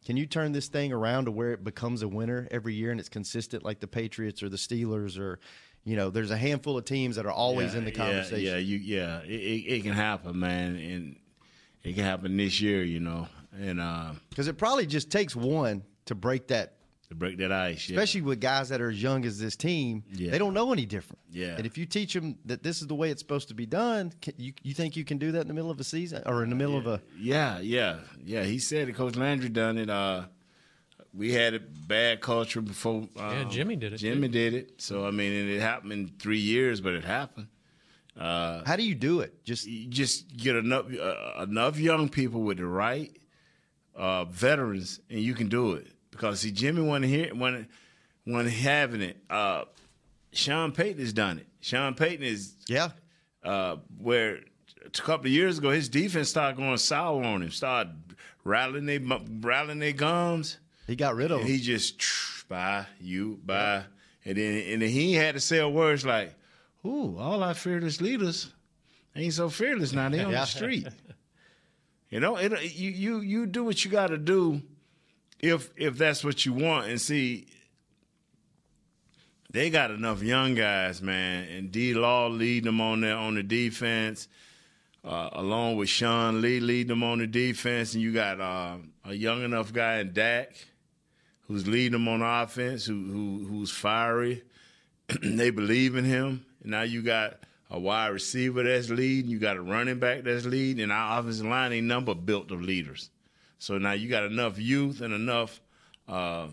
[0.04, 3.00] Can you turn this thing around to where it becomes a winner every year and
[3.00, 5.38] it's consistent, like the Patriots or the Steelers or?
[5.86, 8.40] You know, there's a handful of teams that are always Yeah, in the yeah, conversation.
[8.52, 11.16] Yeah, you, yeah, it, it, it can happen, man, and
[11.82, 13.28] it can happen this year, you know,
[13.60, 16.73] and uh, Because it probably just takes one to break that,
[17.08, 17.96] to break that ice, yeah.
[17.96, 20.04] especially with guys that are as young as this team.
[20.12, 20.30] Yeah.
[20.30, 21.18] They don't know any different.
[21.30, 21.56] Yeah.
[21.56, 24.12] And if you teach them that this is the way it's supposed to be done,
[24.22, 26.42] can, you you think you can do that in the middle of a season or
[26.42, 27.00] in the middle of a?
[27.18, 28.44] Yeah, yeah, yeah.
[28.44, 28.94] He said it.
[28.94, 29.90] Coach Landry done it.
[29.90, 30.24] Uh,
[31.12, 33.08] we had a bad culture before.
[33.16, 34.82] Uh, Yeah, Jimmy did it, Jimmy did it.
[34.82, 37.48] So I mean, and it happened in three years, but it happened.
[38.18, 39.44] Uh, How do you do it?
[39.44, 43.16] Just you just get enough uh, enough young people with the right
[43.94, 45.88] uh, veterans, and you can do it.
[46.14, 47.68] Because see, Jimmy wasn't here, wasn't,
[48.24, 49.16] wasn't having it.
[49.28, 49.64] Uh,
[50.32, 51.46] Sean Payton has done it.
[51.60, 52.90] Sean Payton is yeah.
[53.42, 54.38] Uh, where
[54.86, 57.92] a couple of years ago, his defense started going sour on him, started
[58.44, 59.00] rattling their
[59.40, 60.58] rattling their gums.
[60.86, 61.46] He got rid of him.
[61.48, 62.00] He just
[62.48, 63.82] by you bye,
[64.24, 66.32] and then and then he had to say words like,
[66.86, 68.52] "Ooh, all our fearless leaders
[69.16, 70.08] ain't so fearless now.
[70.08, 70.40] They on Yeah.
[70.42, 70.86] the street."
[72.08, 74.62] You know, it, you you you do what you got to do
[75.40, 77.46] if if that's what you want, and see.
[79.50, 81.94] They got enough young guys, man, and D.
[81.94, 84.26] Law leading them on there on the defense,
[85.04, 89.14] uh, along with Sean Lee leading them on the defense, and you got uh, a
[89.14, 90.56] young enough guy in Dak
[91.46, 94.42] who's leading them on offense, who, who who's fiery.
[95.22, 96.44] they believe in him.
[96.62, 97.38] And now you got
[97.70, 99.30] a wide receiver that's leading.
[99.30, 102.62] You got a running back that's leading, and our offensive line ain't number built of
[102.62, 103.10] leaders.
[103.64, 105.58] So now you got enough youth and enough
[106.06, 106.48] uh,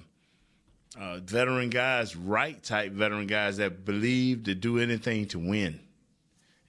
[0.97, 5.81] uh, veteran guys, right type veteran guys that believe to do anything to win.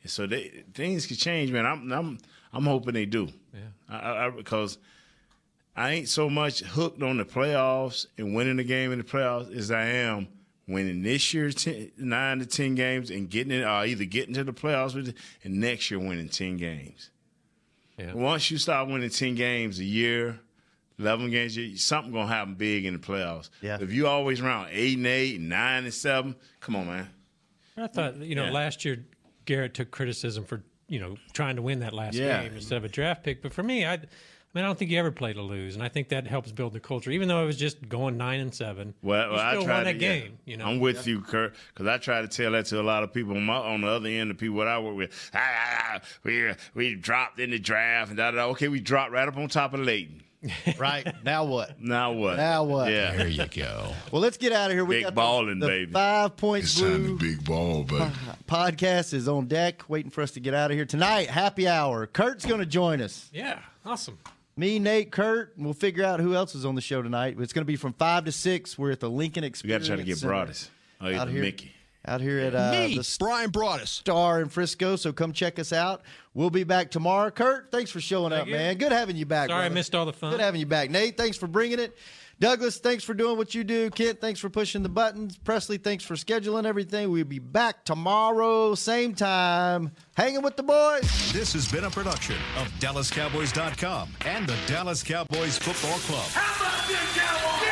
[0.02, 1.64] And so they, things can change, man.
[1.64, 2.18] I'm I'm
[2.52, 3.28] I'm hoping they do.
[3.54, 3.60] Yeah.
[3.88, 4.78] I, I, because
[5.76, 9.56] I ain't so much hooked on the playoffs and winning the game in the playoffs
[9.56, 10.26] as I am
[10.66, 14.42] winning this year's 10, nine to ten games and getting it, uh, either getting to
[14.42, 17.11] the playoffs with it, and next year winning ten games.
[18.02, 18.14] Yeah.
[18.14, 20.38] Once you start winning ten games a year,
[20.98, 23.50] eleven games, a year, something gonna happen big in the playoffs.
[23.60, 23.78] Yeah.
[23.80, 27.08] If you always around eight and eight, nine and seven, come on, man.
[27.76, 28.50] I thought you know Yeah.
[28.52, 29.04] last year
[29.44, 32.42] Garrett took criticism for you know trying to win that last Yeah.
[32.42, 33.40] game instead of a draft pick.
[33.42, 34.00] But for me, I,
[34.54, 36.52] I mean, I don't think you ever play to lose, and I think that helps
[36.52, 37.10] build the culture.
[37.10, 39.92] Even though it was just going nine and seven, Well, you well, I tried that
[39.94, 40.18] to, yeah.
[40.18, 40.38] game.
[40.44, 43.02] You know, I'm with you, Kurt, because I try to tell that to a lot
[43.02, 44.30] of people on, my, on the other end.
[44.30, 48.10] The people that I work with, ah, ah, ah, we we dropped in the draft
[48.10, 48.36] and da da.
[48.38, 48.46] da.
[48.48, 50.22] Okay, we dropped right up on top of Leighton.
[50.78, 51.80] right now what?
[51.80, 52.36] Now what?
[52.36, 52.90] Now what?
[52.90, 53.92] Yeah, There you go.
[54.12, 54.84] Well, let's get out of here.
[54.84, 55.92] We Big got balling, the, the baby.
[55.92, 58.10] Five points It's blue big ball, baby.
[58.48, 61.30] podcast is on deck, waiting for us to get out of here tonight.
[61.30, 62.06] Happy hour.
[62.06, 63.30] Kurt's going to join us.
[63.32, 64.18] Yeah, awesome.
[64.56, 67.36] Me, Nate, Kurt, and we'll figure out who else is on the show tonight.
[67.38, 68.78] It's going to be from five to six.
[68.78, 69.88] We're at the Lincoln We Experience.
[69.88, 70.34] got to try to get Center.
[70.34, 70.68] Broaddus.
[71.00, 71.40] Oh, yeah, Out here.
[71.40, 71.72] Mickey.
[72.04, 73.86] Out here at uh, Me, the Bryan Broaddus.
[73.86, 76.02] Star in Frisco, so come check us out.
[76.34, 77.30] We'll be back tomorrow.
[77.30, 78.54] Kurt, thanks for showing up, you.
[78.54, 78.76] man.
[78.76, 79.48] Good having you back.
[79.48, 79.74] Sorry I brother.
[79.74, 80.32] missed all the fun.
[80.32, 80.90] Good having you back.
[80.90, 81.96] Nate, thanks for bringing it.
[82.42, 83.88] Douglas, thanks for doing what you do.
[83.90, 85.38] Kent, thanks for pushing the buttons.
[85.38, 87.08] Presley, thanks for scheduling everything.
[87.08, 91.32] We'll be back tomorrow, same time, hanging with the boys.
[91.32, 97.71] This has been a production of DallasCowboys.com and the Dallas Cowboys Football Club.